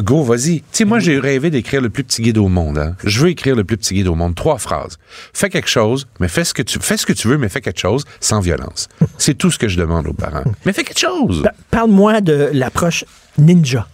[0.00, 0.60] go, vas-y.
[0.60, 2.78] Tu sais, moi, j'ai rêvé d'écrire le plus petit guide au monde.
[2.78, 2.96] hein.
[3.04, 4.34] Je veux écrire le plus petit guide au monde.
[4.34, 4.98] Trois phrases.
[5.32, 7.60] Fais quelque chose, mais fais ce que tu, fais ce que tu veux, mais fais
[7.60, 8.88] quelque chose sans violence.
[9.18, 10.44] C'est tout ce que je demande aux parents.
[10.64, 11.42] Mais fais quelque chose.
[11.42, 13.04] Pa- Parle-moi de l'approche
[13.38, 13.86] ninja.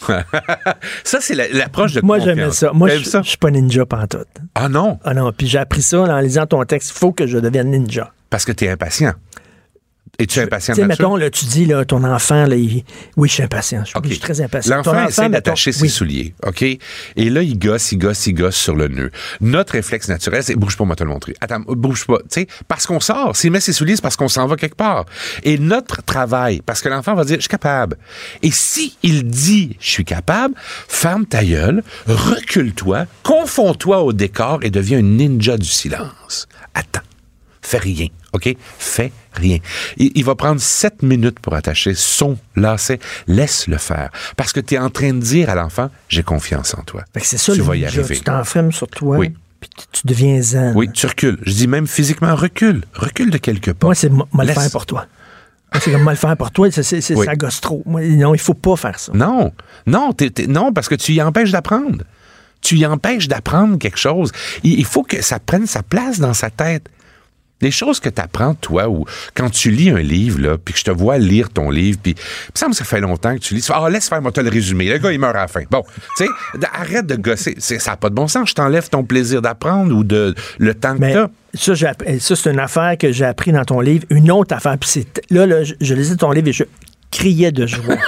[1.04, 2.70] Ça, c'est la- l'approche de Moi, j'aimais ça.
[2.72, 4.28] Moi, je suis pas ninja pantoute.
[4.54, 6.92] Ah non, Ah non, puis j'ai appris ça en lisant ton texte.
[6.94, 8.12] Il faut que je devienne ninja.
[8.30, 9.12] parce que tu es impatient.
[10.20, 12.84] Es-tu impatient Tu de mettons, là, tu dis, là, ton enfant, là, il-
[13.16, 13.82] oui, je suis impatient.
[13.84, 14.76] Je, suis très impatient.
[14.76, 15.88] L'enfant essaie mettons- d'attacher ses oui.
[15.88, 16.62] souliers, OK?
[16.62, 16.78] Et
[17.30, 19.10] là, il gosse, il gosse, il gosse sur le nœud.
[19.40, 21.34] Notre réflexe naturel, c'est bouge pas, moi te le montrer.
[21.40, 22.18] Attends, bouge pas.
[22.18, 23.34] Tu sais, parce qu'on sort.
[23.34, 25.06] S'il met ses souliers, c'est parce qu'on s'en va quelque part.
[25.42, 27.96] Et notre travail, parce que l'enfant va dire, je suis capable.
[28.42, 30.54] Et si il dit, je suis capable,
[30.86, 36.46] ferme ta gueule, recule-toi, confonds-toi au décor et deviens un ninja du silence.
[36.74, 37.00] Attends.
[37.62, 38.54] Fais rien, OK?
[38.78, 39.58] Fais rien.
[39.96, 42.98] Il, il va prendre sept minutes pour attacher son lacet.
[43.26, 44.10] Laisse-le faire.
[44.36, 47.04] Parce que tu es en train de dire à l'enfant, j'ai confiance en toi.
[47.22, 48.16] C'est ça, tu vas y arriver.
[48.16, 49.32] Tu t'enfermes sur toi, Oui.
[49.60, 50.72] puis tu- deviens zen.
[50.76, 51.38] Oui, tu recules.
[51.42, 52.82] Je dis même physiquement, recule.
[52.94, 53.86] Recule de quelques pas.
[53.88, 54.10] Moi, c'est
[54.42, 55.06] Laisse- faire pour toi.
[55.80, 57.24] C'est comme le faire pour toi, c'est, Oui.
[57.26, 57.82] ça gosse trop.
[57.86, 59.12] Moi, non, il faut pas faire ça.
[59.14, 59.52] Non,
[59.86, 60.12] non,
[60.48, 62.02] non, parce que tu y empêches d'apprendre.
[62.60, 64.32] Tu y empêches d'apprendre quelque chose.
[64.64, 66.88] Il, il faut que ça prenne sa place dans sa tête.
[67.60, 69.04] Les choses que tu apprends, toi, ou
[69.34, 72.12] quand tu lis un livre, là, puis que je te vois lire ton livre, puis
[72.12, 73.66] il me semble que ça fait longtemps que tu lis.
[73.72, 74.88] Ah, laisse faire, moi, te le résumé.
[74.88, 75.62] Le gars, il meurt à la fin.
[75.70, 75.82] Bon,
[76.16, 76.30] tu sais,
[76.72, 77.54] arrête de gosser.
[77.58, 78.48] C'est- Ça n'a pas de bon sens.
[78.50, 81.28] Je t'enlève ton plaisir d'apprendre ou de le temps que Mais t'as.
[81.54, 84.04] ça, ça, c'est une affaire que j'ai appris dans ton livre.
[84.10, 84.76] Une autre affaire.
[84.78, 86.64] Puis c'est, là, là, je, je lisais ton livre et je
[87.10, 87.96] criais de joie.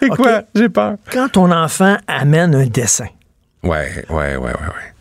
[0.00, 0.42] C'est quoi?
[0.54, 0.94] J'ai peur.
[1.12, 3.06] Quand ton enfant amène un dessin,
[3.62, 4.92] Ouais, ouais, ouais, ouais, ouais.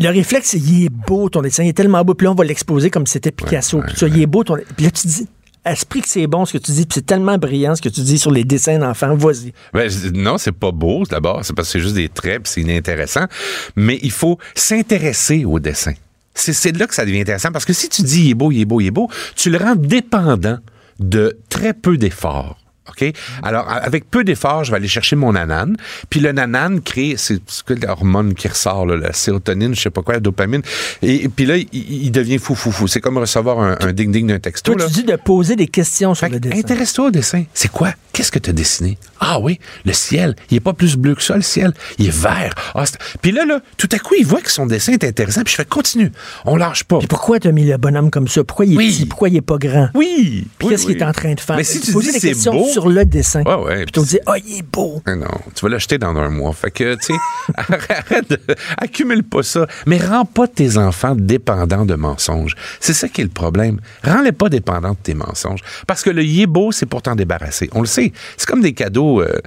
[0.00, 2.14] Le réflexe, c'est il est beau ton dessin, il est tellement beau.
[2.14, 3.82] Puis là, on va l'exposer comme si c'était Picasso.
[3.86, 4.56] puis ça, il est beau ton.
[4.76, 5.28] Puis là, tu dis,
[5.64, 8.00] esprit que c'est bon ce que tu dis, puis c'est tellement brillant ce que tu
[8.00, 9.14] dis sur les dessins d'enfants.
[9.14, 9.52] Vas-y.
[9.72, 11.44] Ben, non, c'est pas beau, d'abord.
[11.44, 13.26] C'est parce que c'est juste des traits, puis c'est inintéressant.
[13.76, 15.92] Mais il faut s'intéresser au dessin.
[16.34, 17.52] C'est, c'est là que ça devient intéressant.
[17.52, 19.50] Parce que si tu dis il est beau, il est beau, il est beau, tu
[19.50, 20.58] le rends dépendant
[20.98, 22.59] de très peu d'efforts.
[22.90, 23.12] OK?
[23.42, 25.76] Alors, avec peu d'efforts, je vais aller chercher mon nanane.
[26.08, 29.90] Puis le nanane crée, c'est c'est quoi l'hormone qui ressort, là, la sérotonine, je sais
[29.90, 30.62] pas quoi, la dopamine.
[31.02, 32.88] Et, et puis là, il, il devient fou, fou, fou.
[32.88, 34.72] C'est comme recevoir un, ding-ding d'un texto.
[34.72, 34.88] Toi, là.
[34.88, 36.58] tu dis de poser des questions sur Fait le que dessin.
[36.58, 37.44] Intéresse-toi au dessin.
[37.54, 37.92] C'est quoi?
[38.12, 38.98] Qu'est-ce que tu as dessiné?
[39.20, 40.34] Ah oui, le ciel.
[40.50, 41.72] Il est pas plus bleu que ça, le ciel.
[41.98, 42.54] Il est vert.
[42.74, 42.84] Ah,
[43.22, 45.42] puis là, là, tout à coup, il voit que son dessin est intéressant.
[45.42, 46.12] Puis je fais continue.
[46.44, 46.98] On lâche pas.
[46.98, 48.44] Puis pourquoi tu as mis le bonhomme comme ça?
[48.44, 48.90] Pourquoi il est Oui.
[48.90, 49.06] petit?
[49.06, 49.88] Pourquoi il est pas grand?
[49.94, 50.46] Oui.
[50.58, 50.94] Puis oui, qu'est-ce oui.
[50.94, 51.56] qu'il est en train de faire?
[51.56, 52.66] Mais si tu dis c'est beau.
[52.80, 53.42] Sur le dessin.
[53.42, 53.84] Ouais, ouais.
[53.84, 55.02] Puis tu dis, ah, il est beau.
[55.06, 56.52] Non, tu vas l'acheter dans un mois.
[56.52, 57.18] Fait que, tu sais,
[57.56, 58.38] arrête de,
[58.78, 59.66] accumule pas ça.
[59.86, 62.54] Mais rends pas tes enfants dépendants de mensonges.
[62.80, 63.80] C'est ça qui est le problème.
[64.04, 65.60] Rends-les pas dépendants de tes mensonges.
[65.86, 67.68] Parce que le il est beau, c'est pour t'en débarrasser.
[67.72, 68.12] On le sait.
[68.36, 69.20] C'est comme des cadeaux.
[69.20, 69.40] euh,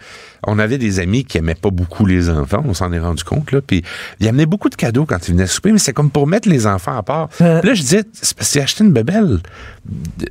[0.47, 2.63] on avait des amis qui aimaient pas beaucoup les enfants.
[2.65, 3.61] On s'en est rendu compte, là.
[3.61, 3.83] Puis,
[4.19, 6.67] ils amenaient beaucoup de cadeaux quand ils venaient souper, mais c'est comme pour mettre les
[6.67, 7.29] enfants à part.
[7.41, 7.61] Euh.
[7.61, 9.39] Là, je disais, c'est parce que acheté une bébelle.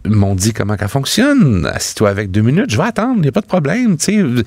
[0.04, 1.66] Ils m'ont dit comment qu'elle fonctionne.
[1.72, 2.70] Assis-toi avec deux minutes.
[2.70, 3.16] Je vais attendre.
[3.16, 4.44] Il n'y a pas de problème, tu sais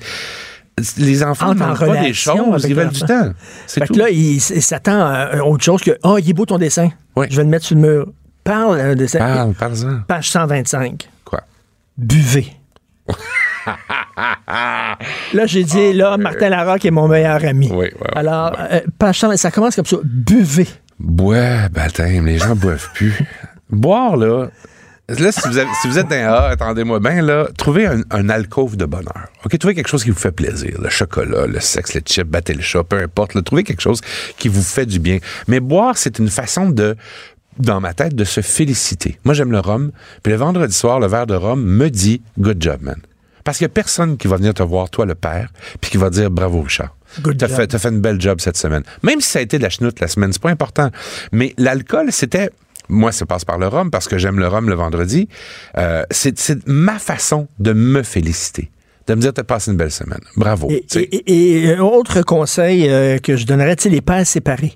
[0.98, 3.32] les enfants demandent pas des choses, ils veulent du temps.
[3.66, 3.94] C'est Fait tout.
[3.94, 6.90] que là, il, il s'attend à autre chose que, ah, il est beau ton dessin.
[7.16, 7.26] Oui.
[7.30, 8.12] Je vais le mettre sur le mur.
[8.44, 9.18] Parle euh, de ça.
[9.18, 10.00] Parle, parle-en.
[10.06, 11.08] Page 125.
[11.24, 11.40] Quoi?
[11.96, 12.52] Buvez.
[14.16, 17.68] là, j'ai dit, là, Martin Larocque est mon meilleur ami.
[17.72, 19.96] Oui, oui, Alors, euh, page 125, ça commence comme ça.
[20.04, 20.66] Buvez.
[20.98, 23.14] Bois, baptême, les gens boivent plus.
[23.70, 24.48] Boire, là,
[25.08, 28.28] Là, si vous, avez- si vous êtes dans A, attendez-moi bien, là, trouvez un, un
[28.28, 29.28] alcôve de bonheur.
[29.44, 29.56] OK?
[29.56, 30.80] Trouvez quelque chose qui vous fait plaisir.
[30.82, 33.34] Le chocolat, le sexe, le chip, battez le chat, peu importe.
[33.34, 33.42] là.
[33.42, 34.00] trouvez quelque chose
[34.36, 35.18] qui vous fait du bien.
[35.46, 36.96] Mais boire, c'est une façon de,
[37.60, 39.16] dans ma tête, de se féliciter.
[39.24, 39.92] Moi, j'aime le rhum.
[40.24, 42.96] Puis le vendredi soir, le verre de rhum me dit good job, man.
[43.46, 45.96] Parce qu'il n'y a personne qui va venir te voir, toi, le père, puis qui
[45.96, 46.94] va dire bravo, Richard.
[47.22, 48.82] Good T'as fait, t'as fait une belle job cette semaine.
[49.02, 50.90] Même si ça a été de la chenoute la semaine, c'est pas important.
[51.32, 52.50] Mais l'alcool, c'était.
[52.88, 55.28] Moi, ça passe par le rhum parce que j'aime le rhum le vendredi.
[55.78, 58.70] Euh, c'est c'est ma façon de me féliciter.
[59.06, 60.20] De me dire, t'as passé une belle semaine.
[60.36, 60.68] Bravo.
[60.70, 64.26] Et, et- et- et un autre conseil euh, que je donnerais, tu sais, les pères
[64.26, 64.74] séparés.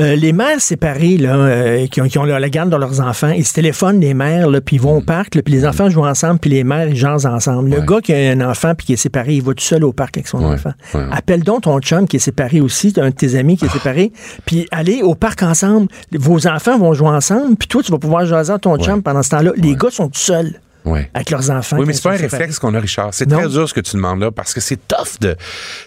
[0.00, 3.00] Euh, les mères séparées, là, euh, qui, ont, qui ont leur- la garde de leurs
[3.00, 5.66] enfants, ils se téléphonent, les mères, là, puis ils vont au parc, là, puis les
[5.66, 7.70] enfants jouent ensemble, puis les mères, ils jasent ensemble.
[7.70, 7.84] Le Ouais.
[7.84, 10.16] gars qui a un enfant puis qui est séparé, il va tout seul au parc
[10.16, 10.70] avec son Ouais, enfant.
[10.94, 11.02] ouais.
[11.10, 14.12] Appelle donc ton chum qui est séparé aussi, un de tes amis qui est séparé,
[14.46, 15.88] puis allez au parc ensemble.
[16.12, 19.24] Vos enfants vont jouer ensemble, puis toi, tu vas pouvoir jaser à ton chum pendant
[19.24, 19.50] ce temps-là.
[19.56, 20.52] Les gars sont tout seuls
[20.88, 21.10] Ouais.
[21.14, 21.76] avec leurs enfants.
[21.78, 23.12] Oui, mais c'est pas un réflexe qu'on a, Richard.
[23.12, 25.34] C'est très dur ce que tu demandes là parce que c'est tough de.
[25.34, 25.38] Tu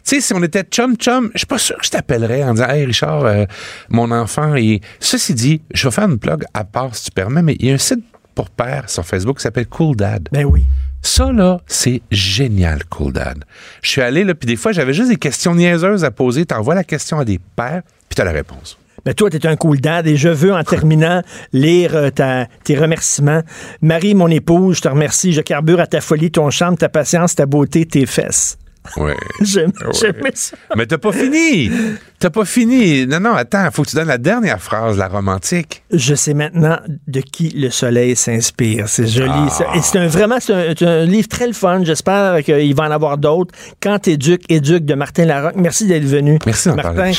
[0.04, 2.86] sais, si on était chum-chum, je suis pas sûr que je t'appellerais en disant Hey,
[2.86, 3.46] Richard, euh,
[3.90, 4.82] mon enfant est.
[5.00, 7.72] Ceci dit, je vais faire une plug à part si tu permets, mais il y
[7.72, 8.04] a un site
[8.36, 10.30] pour père sur Facebook qui s'appelle Cool Dad.
[10.32, 10.66] Ben oui.
[11.02, 13.44] Ça, là, c'est génial, Cool Dad.
[13.82, 16.46] Je suis allé, là, puis des fois, j'avais juste des questions niaiseuses à poser.
[16.46, 18.78] T'envoies la question à des pères, puis t'as la réponse.
[19.06, 21.22] Ben toi, t'es un cool dad et je veux, en terminant,
[21.54, 23.42] lire euh, ta- tes remerciements.
[23.82, 25.34] Marie, mon épouse, je te remercie.
[25.34, 28.58] Je carbure à ta folie, ton charme, ta patience, ta beauté, tes fesses.
[28.98, 29.16] Ouais.
[29.42, 29.92] J'aime Ouais.
[29.94, 30.58] j'aimais ça.
[30.76, 31.70] Mais t'as pas fini!
[32.18, 33.06] T'as pas fini!
[33.06, 35.84] Non, non, attends, faut que tu donnes la dernière phrase, la romantique.
[35.92, 36.78] Je sais maintenant
[37.08, 38.90] de qui le soleil s'inspire.
[38.90, 39.30] C'est joli.
[39.32, 39.50] Ah.
[39.50, 39.66] ça.
[39.76, 41.82] Et c'est un, vraiment c'est un, un livre très le fun.
[41.84, 43.54] J'espère qu'il va en avoir d'autres.
[43.84, 45.56] Quand t'éduques, éduque de Martin Larocque.
[45.58, 46.40] Merci d'être venu.
[46.46, 46.94] Merci Martin.
[46.94, 47.14] parler.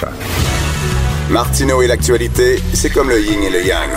[1.33, 3.89] Martineau et l'actualité, c'est comme le yin et le yang.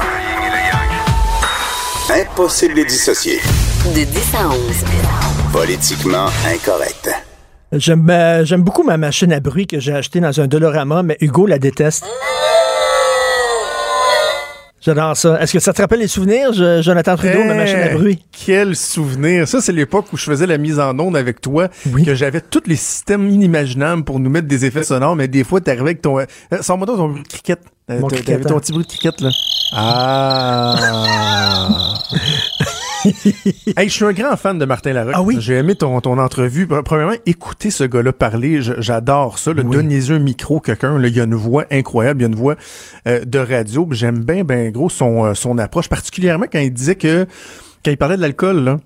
[2.10, 3.42] Impossible de les dissocier.
[3.94, 4.58] De 10 à 11.
[5.52, 7.10] Politiquement incorrect.
[7.74, 11.18] J'aime euh, j'aime beaucoup ma machine à bruit que j'ai achetée dans un Dolorama, mais
[11.20, 12.06] Hugo la déteste.
[14.86, 15.42] J'adore ça.
[15.42, 18.24] Est-ce que ça te rappelle les souvenirs, je- Jonathan Trudeau, ma machine à Eh, bruit?
[18.46, 19.48] Quel souvenir.
[19.48, 22.06] Ça, c'est l'époque où je faisais la mise en onde avec toi, Oui.
[22.06, 25.60] que j'avais tous les systèmes inimaginables pour nous mettre des effets sonores, mais des fois,
[25.60, 26.20] t'arrivais avec ton...
[26.20, 26.26] Euh,
[26.62, 27.60] Sors-moi donc ton bruit de cricket.
[27.90, 28.60] Euh, T'avais ton hein.
[28.60, 29.30] petit bruit de cricket, là.
[29.74, 30.76] Ah...
[33.78, 35.14] hey, je suis un grand fan de Martin Larocque.
[35.16, 35.38] Ah oui?
[35.40, 36.68] J'ai aimé ton, ton entrevue.
[36.68, 39.54] Premièrement, écouter ce gars-là parler, j'adore ça.
[39.54, 39.64] là.
[39.64, 41.02] Donnez-y un micro, quelqu'un.
[41.02, 42.56] Il y a une voix incroyable, il y a une voix
[43.08, 43.88] euh, de radio.
[43.92, 47.26] J'aime bien, ben gros, son, euh, son approche, particulièrement quand il disait que
[47.84, 48.80] quand il parlait de l'alcool, là.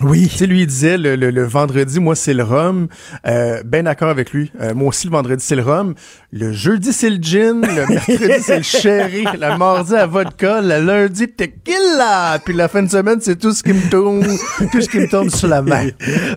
[0.00, 0.26] Oui.
[0.28, 2.88] Tu sais, lui, il disait le, le- le vendredi, moi, c'est le rhum.
[3.26, 4.50] Euh, ben d'accord avec lui.
[4.60, 5.94] Euh, moi aussi, le vendredi, c'est le rhum.
[6.32, 7.60] Le jeudi, c'est le gin.
[7.60, 9.24] Le mercredi, c'est le sherry.
[9.38, 10.60] Le mardi, à vodka.
[10.60, 12.38] Le lundi, tequila.
[12.44, 14.24] Puis la fin de semaine, c'est tout ce qui me tombe,
[14.72, 15.88] tout ce qui me tombe sur la main.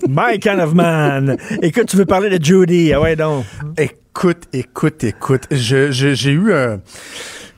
[0.08, 1.38] My kind of man.
[1.62, 2.93] Écoute, tu veux parler de Judy.
[2.93, 3.45] Ah ouais, donc.
[3.78, 5.43] Écoute, écoute, écoute.
[5.49, 6.82] Je, je- j'ai eu un.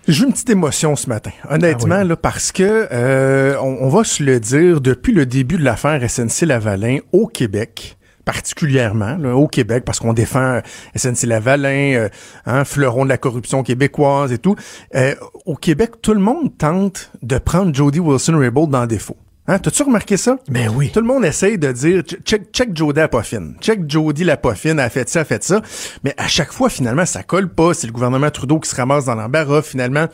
[0.07, 4.05] J'ai une petite émotion ce matin, honnêtement, Ah là, parce que euh, on, on va
[4.05, 9.83] se le dire, depuis le début de l'affaire SNC-Lavalin au Québec, particulièrement là, au Québec,
[9.85, 10.61] parce qu'on défend
[10.95, 12.09] SNC-Lavalin, euh,
[12.45, 14.55] hein, fleuron de la corruption québécoise et tout,
[14.95, 15.13] euh,
[15.45, 19.17] au Québec, tout le monde tente de prendre Jody Wilson-Raybould dans défaut.
[19.49, 20.37] Hein, T'as-tu remarqué ça?
[20.49, 20.91] Ben oui.
[20.91, 23.55] Tout le monde essaye de dire check, check Jody la poffine.
[23.61, 25.61] Check Jody la poffine, elle a fait ça, a fait ça.
[26.03, 27.73] Mais à chaque fois, finalement, ça colle pas.
[27.73, 29.61] C'est le gouvernement Trudeau qui se ramasse dans l'embarras.
[29.61, 30.07] Finalement,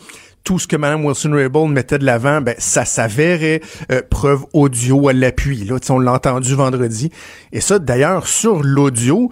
[0.43, 3.61] tout ce que Mme Wilson-Raybould mettait de l'avant, ben, ça s'avérait
[3.91, 5.63] euh, preuve audio à l'appui.
[5.65, 7.09] Là, on l'a entendu vendredi.
[7.51, 9.31] Et ça, d'ailleurs, sur l'audio,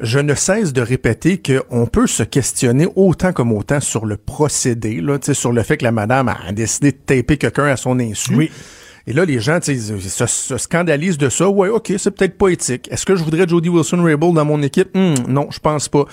[0.00, 5.00] je ne cesse de répéter qu'on peut se questionner autant comme autant sur le procédé,
[5.00, 8.34] là, sur le fait que la madame a décidé de taper quelqu'un à son insu.
[8.34, 8.50] Oui.
[9.06, 11.48] Et là, les gens se, se scandalisent de ça.
[11.48, 12.88] Ouais, OK, c'est peut-être pas éthique.
[12.90, 14.90] Est-ce que je voudrais Jody Wilson-Raybould dans mon équipe?
[14.94, 16.04] Hmm, non, je pense pas.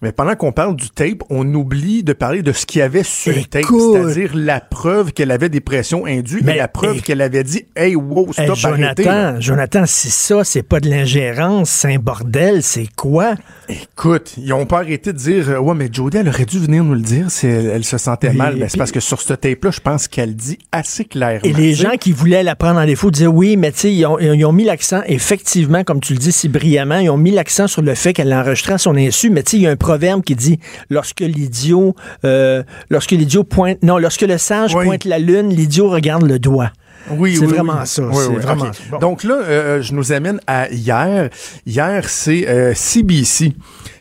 [0.00, 3.02] Mais pendant qu'on parle du tape, on oublie de parler de ce qu'il y avait
[3.02, 7.02] sur le tape, c'est-à-dire la preuve qu'elle avait des pressions indues Mais- et la preuve
[7.02, 9.02] qu'elle avait dit «Hey, wow, Hey, stop, arrêtez.
[9.02, 13.34] Jonathan, Jonathan, si ça, c'est pas de l'ingérence, c'est un bordel, c'est quoi?
[13.68, 16.82] Écoute, ils ont pas arrêté de dire euh, ouais mais Jodie elle aurait dû venir
[16.84, 18.54] nous le dire si elle, elle se sentait mal.
[18.54, 21.40] Mais c'est puis- parce que sur ce tape là, je pense qu'elle dit assez clairement.
[21.44, 24.06] Et les gens qui voulaient la prendre en défaut disaient oui, mais tu sais, ils
[24.06, 27.30] ont, ils ont mis l'accent, effectivement, comme tu le dis si brillamment, ils ont mis
[27.32, 29.70] l'accent sur le fait qu'elle l'enregistrait à son insu, mais tu sais, il y a
[29.70, 30.58] un proverbe qui dit
[30.90, 31.94] lorsque l'idiot,
[32.26, 34.84] euh, lorsque l'idiot pointe, non, lorsque le sage Oui.
[34.84, 36.70] pointe la lune, l'idiot regarde le doigt.
[37.10, 37.86] Oui, C'est oui, vraiment oui.
[37.86, 38.74] ça, Oui, c'est oui, vraiment ok.
[38.74, 38.82] ça.
[38.90, 38.98] Bon.
[38.98, 41.30] Donc là, euh, je nous amène à hier.
[41.64, 43.54] Hier, c'est euh, CBC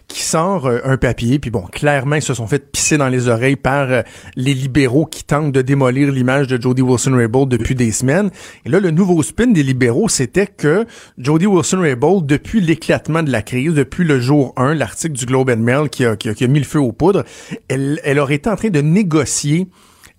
[0.07, 3.27] qui sort euh, un papier, puis bon, clairement, ils se sont fait pisser dans les
[3.27, 4.01] oreilles par euh,
[4.35, 8.29] les libéraux qui tentent de démolir l'image de Jody Wilson-Raybould depuis des semaines.
[8.65, 10.85] Et là, le nouveau spin des libéraux, c'était que
[11.17, 15.57] Jody Wilson-Raybould, depuis l'éclatement de la crise, depuis le jour 1, l'article du Globe and
[15.57, 17.23] Mail qui a, mis le feu aux poudres,
[17.67, 19.67] elle, elle aurait été en train de négocier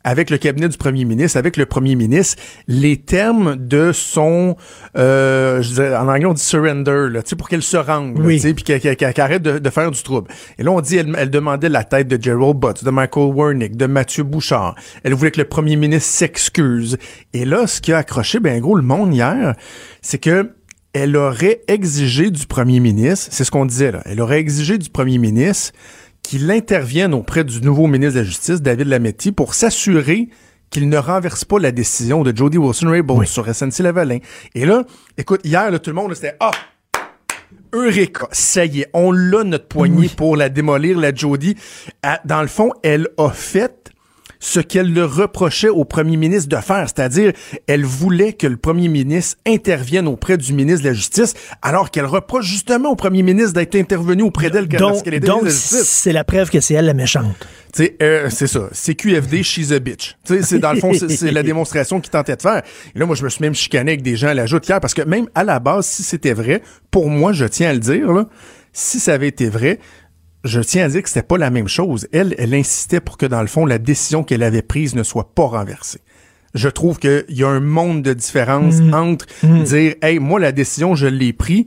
[0.09, 4.57] avec le cabinet du premier ministre, avec le premier ministre, les termes de son,
[4.97, 8.37] euh, je dirais, en anglais on dit surrender, là, pour qu'elle se rende, Oui.
[8.37, 10.31] tu sais, puis qu'elle arrête de, de faire du trouble.
[10.59, 13.77] Et là on dit, elle, elle demandait la tête de Gerald Butts, de Michael Wernick,
[13.77, 14.75] de Mathieu Bouchard.
[15.05, 16.97] Elle voulait que le premier ministre s'excuse.
[17.35, 19.55] Et là, ce qui a accroché, ben gros, le monde hier,
[20.01, 20.53] c'est que
[20.95, 24.89] elle aurait exigé du premier ministre, c'est ce qu'on disait là, elle aurait exigé du
[24.89, 25.73] premier ministre
[26.29, 30.29] qu'il intervienne auprès du nouveau ministre de la Justice, David Lametti, pour s'assurer
[30.69, 34.19] qu'il ne renverse pas la décision de Jody Wilson-Raybould sur SNC-Lavalin.
[34.55, 34.85] Et là,
[35.17, 36.51] écoute, hier, là, tout le monde, c'était «Ah!
[37.73, 38.29] Eureka!
[38.31, 41.57] Ça y est, on l'a, notre poignée, pour la démolir, la Jody.
[42.27, 43.78] Dans le fond, elle a fait
[44.41, 47.33] ce qu'elle le reprochait au premier ministre de faire, c'est-à-dire
[47.67, 52.07] elle voulait que le premier ministre intervienne auprès du ministre de la Justice, alors qu'elle
[52.07, 56.13] reproche justement au premier ministre d'être intervenu auprès d'elle parce qu'elle était donc de c'est
[56.13, 57.47] la preuve que c'est elle la méchante.
[58.03, 58.69] Euh, c'est ça.
[58.73, 60.17] CQFD, she's a bitch.
[60.25, 62.63] C'est dans le fond, c'est c'est la démonstration qu'il tentait de faire.
[62.95, 64.81] Et là, moi, je me suis même chicané avec des gens à la joute hier
[64.81, 67.79] parce que même à la base, si c'était vrai, pour moi, je tiens à le
[67.79, 68.27] dire, là,
[68.73, 69.79] si ça avait été vrai,
[70.45, 72.09] je tiens à dire que c'était pas la même chose.
[72.13, 75.35] Elle, elle insistait pour que, dans le fond, la décision qu'elle avait prise ne soit
[75.35, 76.01] pas renversée.
[76.55, 80.95] Je trouve qu'il y a un monde de différence entre dire, hey, moi, la décision,
[80.95, 81.67] je l'ai prise.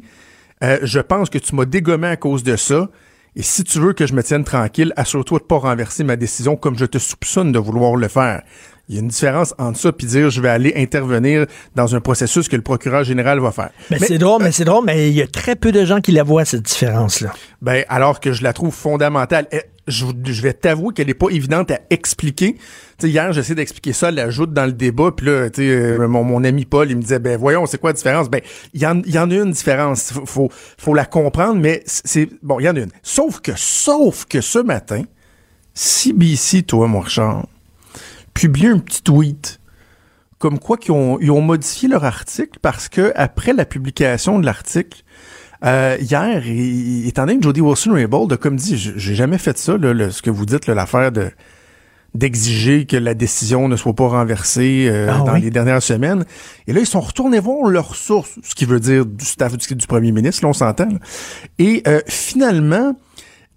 [0.63, 2.89] Euh, je pense que tu m'as dégommé à cause de ça.
[3.35, 6.55] Et si tu veux que je me tienne tranquille, assure-toi de pas renverser ma décision
[6.55, 8.43] comme je te soupçonne de vouloir le faire.
[8.91, 12.01] Il y a une différence entre ça puis dire je vais aller intervenir dans un
[12.01, 13.69] processus que le procureur général va faire.
[13.89, 16.01] Mais, Mais- c'est drôle, mais c'est drôle, mais il y a très peu de gens
[16.01, 17.31] qui la voient, cette différence-là.
[17.61, 19.47] Ben, alors que je la trouve fondamentale.
[19.87, 22.57] Je, je vais t'avouer qu'elle est pas évidente à expliquer.
[23.01, 26.91] Hier, j'essaie d'expliquer ça, l'ajoute dans le débat, puis là, euh, mon, mon ami Paul,
[26.91, 28.29] il me disait, ben voyons, c'est quoi la différence?
[28.29, 28.41] Ben,
[28.73, 30.11] il y en, il y en a une différence.
[30.13, 32.91] Faut, faut, faut la comprendre, mais c'est bon, il y en a une.
[33.03, 35.03] Sauf que, sauf que ce matin,
[35.73, 37.47] CBC, toi, mon Richard,
[38.33, 39.59] publie un petit tweet
[40.39, 44.45] comme quoi qu'ils ont, ils ont modifié leur article parce que après la publication de
[44.45, 45.03] l'article,
[45.63, 46.41] euh, hier,
[47.05, 50.23] étant donné que Jody Wilson-Raybould a comme dit, j'ai jamais fait ça, là, le- ce
[50.23, 51.29] que vous dites, l'affaire de
[52.13, 55.41] d'exiger que la décision ne soit pas renversée euh, Ah dans oui?
[55.41, 56.25] les dernières semaines.
[56.67, 59.75] Et là, ils sont retournés voir leurs sources, ce qui veut dire du staff du,
[59.75, 60.89] du premier ministre, là, on s'entend.
[61.57, 62.97] Et euh, finalement,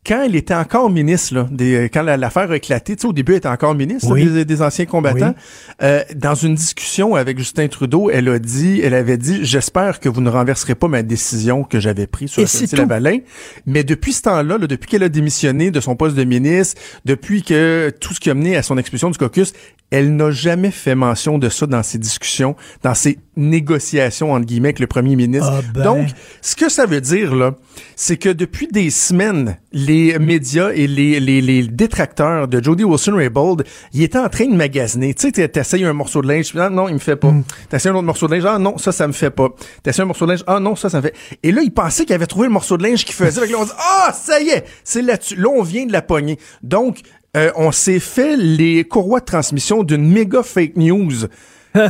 [0.06, 3.12] quand elle était encore ministre, là, des, quand la- l'affaire a éclaté, tu sais, au
[3.12, 5.34] début, elle était encore ministre là, des, des anciens combattants.
[5.82, 10.08] Euh, dans une discussion avec Justin Trudeau, elle a dit, elle avait dit, j'espère que
[10.08, 12.48] vous ne renverserez pas ma décision que j'avais prise sur Et la.
[12.82, 13.18] Lavalin.
[13.66, 17.42] Mais depuis ce temps-là, là, depuis qu'elle a démissionné de son poste de ministre, depuis
[17.42, 19.52] que tout ce qui a mené à son expulsion du caucus,
[19.90, 24.68] elle n'a jamais fait mention de ça dans ses discussions, dans ses négociations entre guillemets
[24.68, 25.52] avec le premier ministre.
[25.52, 25.82] Ah ben.
[25.84, 26.08] Donc,
[26.40, 27.54] ce que ça veut dire là,
[27.94, 33.64] c'est que depuis des semaines, les médias et les, les, les détracteurs de Jody Wilson-Raybould,
[33.92, 35.14] ils étaient en train de magasiner.
[35.14, 37.32] Tu sais, t'es- t'essayes un morceau de linge, ah non, il me fait pas.
[37.68, 39.48] T'essayes un autre morceau de linge, ah non, ça, ça me fait pas.
[39.82, 41.14] T'essayes un morceau de linge, ah non, ça, ça me fait.
[41.42, 43.46] Et là, ils pensaient qu'ils avaient trouvé le morceau de linge qui faisait.
[43.46, 45.36] Là, on dit, ah, ça y est, c'est là-dessus.
[45.36, 46.38] Là, on vient de la pogner.
[46.62, 47.00] Donc,
[47.36, 51.26] euh, on s'est fait les courroies de transmission d'une méga fake news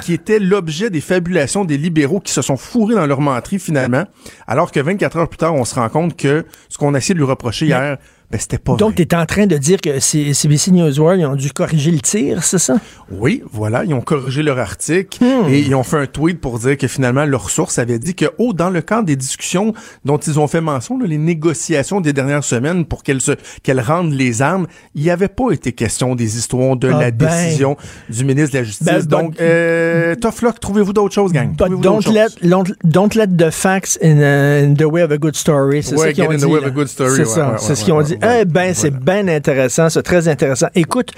[0.02, 4.04] qui était l'objet des fabulations des libéraux qui se sont fourrés dans leur menterie finalement,
[4.46, 7.14] alors que 24 heures plus tard, on se rend compte que ce qu'on a essayé
[7.14, 7.98] de lui reprocher hier,
[8.30, 11.26] ben c'était pas Donc, tu es en train de dire que CBC News World, ils
[11.26, 12.76] ont dû corriger le tir, c'est ça?
[13.10, 15.48] Oui, voilà, ils ont corrigé leur article Hmm.
[15.48, 18.26] et ils ont fait un tweet pour dire que finalement leur source avait dit que,
[18.38, 19.72] oh, dans le cadre des discussions
[20.04, 24.42] dont ils ont fait mention, là, les négociations des dernières semaines pour qu'elles rendent les
[24.42, 27.28] armes, il n'y avait pas été question des histoires de Ah la ben.
[27.28, 27.76] décision
[28.08, 28.86] du ministre de la Justice.
[28.86, 31.54] Ben, Donc, euh, tough luck, trouvez-vous d'autres choses, gang?
[31.56, 35.18] But don't let, don't, don't let the facts in, uh, in the way of a
[35.18, 35.82] good story.
[35.82, 36.40] C'est Ouais, ça qu'ils ont dit.
[36.86, 37.56] C'est ouais, ça.
[37.58, 38.26] c'est ce qu'ils ont ouais, dit.
[38.40, 40.68] eh ben, c'est bien intéressant, c'est très intéressant.
[40.74, 41.12] Écoute,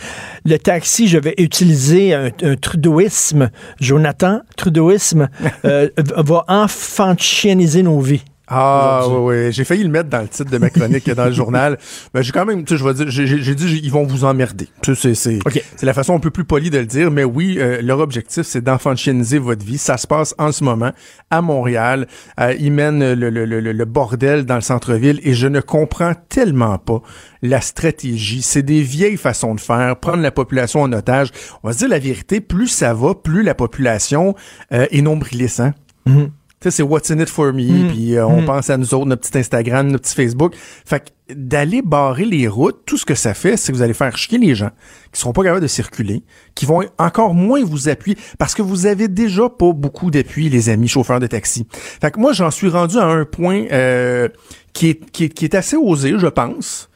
[0.45, 3.51] le taxi, je vais utiliser un, un trudeauisme.
[3.81, 5.29] Jonathan, trudeauisme
[5.65, 8.25] euh, va enfantianiser nos vies.
[8.49, 9.17] Ah oui,
[9.47, 9.53] oui.
[9.53, 11.79] J'ai failli le mettre dans le titre de ma chronique dans le journal.
[12.15, 14.69] Mais j'ai quand même, tu sais, je vais dire, j'ai- dit, ils vont vous emmerder.
[14.83, 15.63] Tu sais, C'est c'est- OK.
[15.77, 18.43] c'est la façon un peu plus polie de le dire, mais oui, euh, leur objectif,
[18.47, 19.79] c'est d'enfantianiser votre vie.
[19.79, 20.93] Ça se passe en ce moment
[21.31, 22.07] à Montréal.
[22.41, 26.13] Euh, ils mènent le, le, le, le bordel dans le centre-ville et je ne comprends
[26.29, 27.03] tellement pas
[27.43, 28.43] la stratégie.
[28.43, 31.31] C'est des vieilles façons de faire, prendre la population en otage.
[31.63, 34.35] On va se dire la vérité, plus ça va, plus la population
[34.73, 35.61] euh, est nombriliste.
[35.61, 35.75] hein.
[36.07, 36.13] Tu
[36.61, 39.29] sais, c'est what's in it for me, puis euh, on pense à nous autres, notre
[39.29, 40.55] petit Instagram, notre petit Facebook.
[40.57, 43.95] Fait que d'aller barrer les routes, tout ce que ça fait, c'est que vous allez
[43.95, 44.71] faire chier les gens
[45.13, 46.23] qui seront pas capables de circuler,
[46.55, 50.69] qui vont encore moins vous appuyer, parce que vous avez déjà pas beaucoup d'appui, les
[50.69, 51.67] amis chauffeurs de taxi.
[51.71, 54.29] Fait que moi, j'en suis rendu à un point euh,
[54.73, 56.89] qui, est, qui, est, qui est assez osé, je pense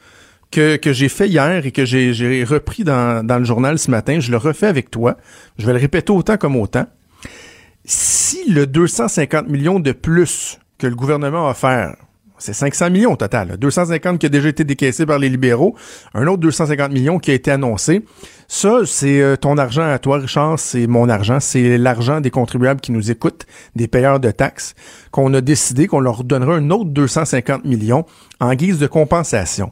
[0.49, 3.89] que, que j'ai fait hier et que j'ai j'ai repris dans, dans le journal ce
[3.89, 5.17] matin, je le refais avec toi.
[5.57, 6.85] Je vais le répéter autant comme autant.
[7.85, 11.95] Si le 250 millions de plus que le gouvernement a offert,
[12.37, 13.57] c'est 500 millions au total, là.
[13.57, 15.75] 250 qui a déjà été décaissé par les libéraux,
[16.13, 18.03] un autre 250 millions qui a été annoncé.
[18.47, 22.81] Ça, c'est euh, ton argent à toi, Richard, c'est mon argent, c'est l'argent des contribuables
[22.81, 24.73] qui nous écoutent, des payeurs de taxes,
[25.11, 28.05] qu'on a décidé qu'on leur donnera un autre 250 millions
[28.39, 29.71] en guise de compensation.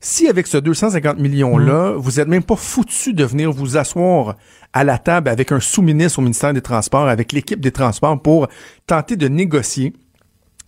[0.00, 4.36] Si avec ce 250 millions-là, vous êtes même pas foutu de venir vous asseoir
[4.72, 8.46] à la table avec un sous-ministre au ministère des Transports, avec l'équipe des Transports pour
[8.86, 9.92] tenter de négocier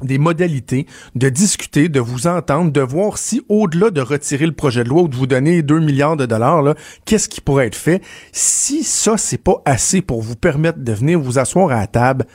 [0.03, 4.83] des modalités, de discuter, de vous entendre, de voir si au-delà de retirer le projet
[4.83, 6.74] de loi ou de vous donner 2 milliards de dollars,
[7.05, 8.03] qu'est-ce qui pourrait être fait?
[8.33, 12.26] Si ça, c'est pas assez pour vous permettre de venir vous asseoir à la table,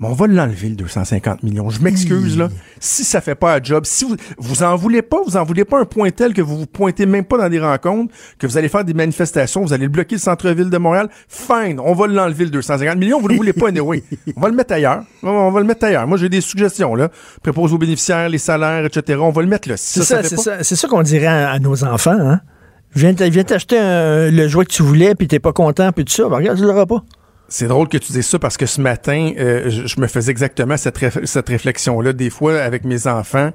[0.00, 1.68] mais on va l'enlever, le 250 millions.
[1.68, 2.48] Je m'excuse, là.
[2.78, 5.66] Si ça fait pas un job, si vous, vous en voulez pas, vous en voulez
[5.66, 8.56] pas un point tel que vous vous pointez même pas dans des rencontres, que vous
[8.56, 12.44] allez faire des manifestations, vous allez bloquer le centre-ville de Montréal, fine, on va l'enlever,
[12.44, 13.20] le 250 millions.
[13.20, 14.02] Vous le voulez pas, anyway.
[14.36, 15.04] On va le mettre ailleurs.
[15.22, 16.06] On va le mettre ailleurs.
[16.06, 17.10] Moi, j'ai des suggestions, là.
[17.42, 19.18] Prépose aux bénéficiaires, les salaires, etc.
[19.20, 19.76] On va le mettre là.
[19.76, 22.40] Si C'est ça, c'est ça, c'est ça qu'on dirait à, à nos enfants, hein?
[22.94, 23.78] Viens t'acheter
[24.32, 26.28] le jouet que tu voulais, puis t'es pas content, puis tout ça.
[26.28, 27.04] Ben, regarde, tu l'auras pas.
[27.52, 30.30] C'est drôle que tu dises ça parce que ce matin, euh, je, je me faisais
[30.30, 32.12] exactement cette, réf- cette réflexion-là.
[32.12, 33.50] Des fois, avec mes enfants,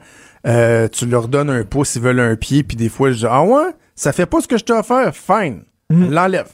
[0.46, 3.26] euh, tu leur donnes un pouce, ils veulent un pied, puis des fois, je dis
[3.28, 6.50] Ah ouais, ça fait pas ce que je t'ai offert, fine, l'enlève.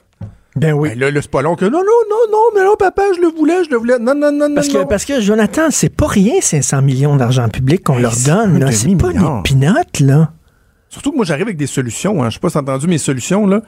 [0.55, 0.89] Ben oui.
[0.89, 3.21] Ben là, là c'est pas long que non, non, non, non, mais non, papa, je
[3.21, 3.97] le voulais, je le voulais.
[3.99, 4.73] Non, non, non, Parce non.
[4.73, 4.85] que, non.
[4.85, 8.69] parce que, Jonathan, c'est pas rien, 500 millions d'argent public qu'on Hey, leur donne.
[8.71, 10.31] C'est pas des pinottes, là.
[10.89, 12.21] Surtout que moi, j'arrive avec des solutions.
[12.21, 12.29] Hein.
[12.29, 13.61] Je sais pas si entendu mes solutions, là.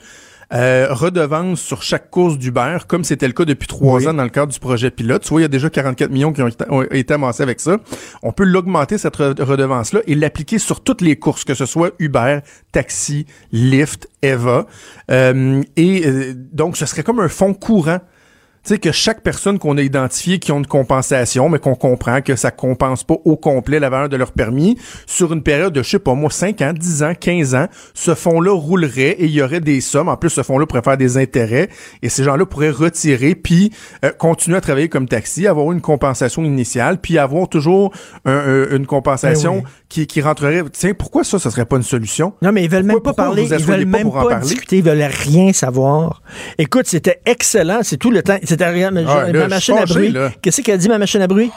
[0.54, 4.08] Euh, redevance sur chaque course d'Uber, comme c'était le cas depuis trois Oui.
[4.08, 5.24] ans dans le cadre du projet pilote.
[5.24, 7.60] Tu vois, il y a déjà 44 millions qui ont été, ont été amassés avec
[7.60, 7.78] ça.
[8.22, 11.92] On peut l'augmenter, cette re- redevance-là, et l'appliquer sur toutes les courses, que ce soit
[12.00, 12.40] Uber,
[12.72, 14.66] Taxi, Lyft, Eva.
[15.10, 18.00] Euh, et euh, donc, ce serait comme un fonds courant
[18.66, 22.22] tu sais, que chaque personne qu'on a identifiée qui ont une compensation, mais qu'on comprend
[22.22, 25.84] que ça compense pas au complet la valeur de leur permis, sur une période de,
[25.84, 29.32] je sais pas moi, 5 ans, 10 ans, 15 ans, ce fonds-là roulerait et il
[29.32, 30.08] y aurait des sommes.
[30.08, 31.68] En plus, ce fonds-là pourrait faire des intérêts
[32.02, 33.72] et ces gens-là pourraient retirer puis
[34.06, 37.92] euh, continuer à travailler comme taxi, avoir une compensation initiale, puis avoir toujours
[38.26, 39.72] un- un- une compensation Ben oui.
[39.90, 40.64] qui, qui rentrerait.
[40.72, 42.34] Tiens, pourquoi ça, ça serait pas une solution?
[42.42, 45.02] Non, mais ils veulent même pas parler, ils veulent pas même pas discuter, ils veulent
[45.04, 46.22] rien savoir.
[46.58, 48.38] Écoute, c'était excellent, c'est tout le temps.
[48.54, 50.14] C'était rien, mais Ah, là, ma machine à bruit.
[50.42, 51.52] Qu'est-ce qu'elle a dit, ma machine à bruit?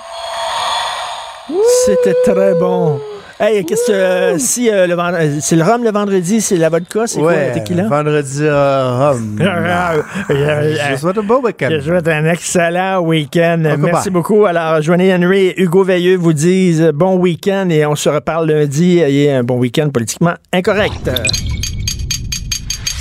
[1.84, 2.98] C'était très bon.
[3.38, 6.70] Hey, qu'est-ce que euh, si euh, le vend- c'est le rhum le vendredi, c'est la
[6.70, 7.86] vodka, c'est quoi le tequila?
[7.86, 9.36] vendredi euh, rhum.
[10.30, 11.68] Je vous souhaite un bon week-end.
[11.70, 13.62] Je souhaite un excellent week-end.
[13.78, 14.46] Merci beaucoup.
[14.46, 18.50] Alors, Joanie Henry et Hugo Veilleux vous disent euh, bon week-end et on se reparle
[18.50, 21.10] lundi et un bon week-end politiquement incorrect.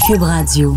[0.06, 0.76] Cube Radio.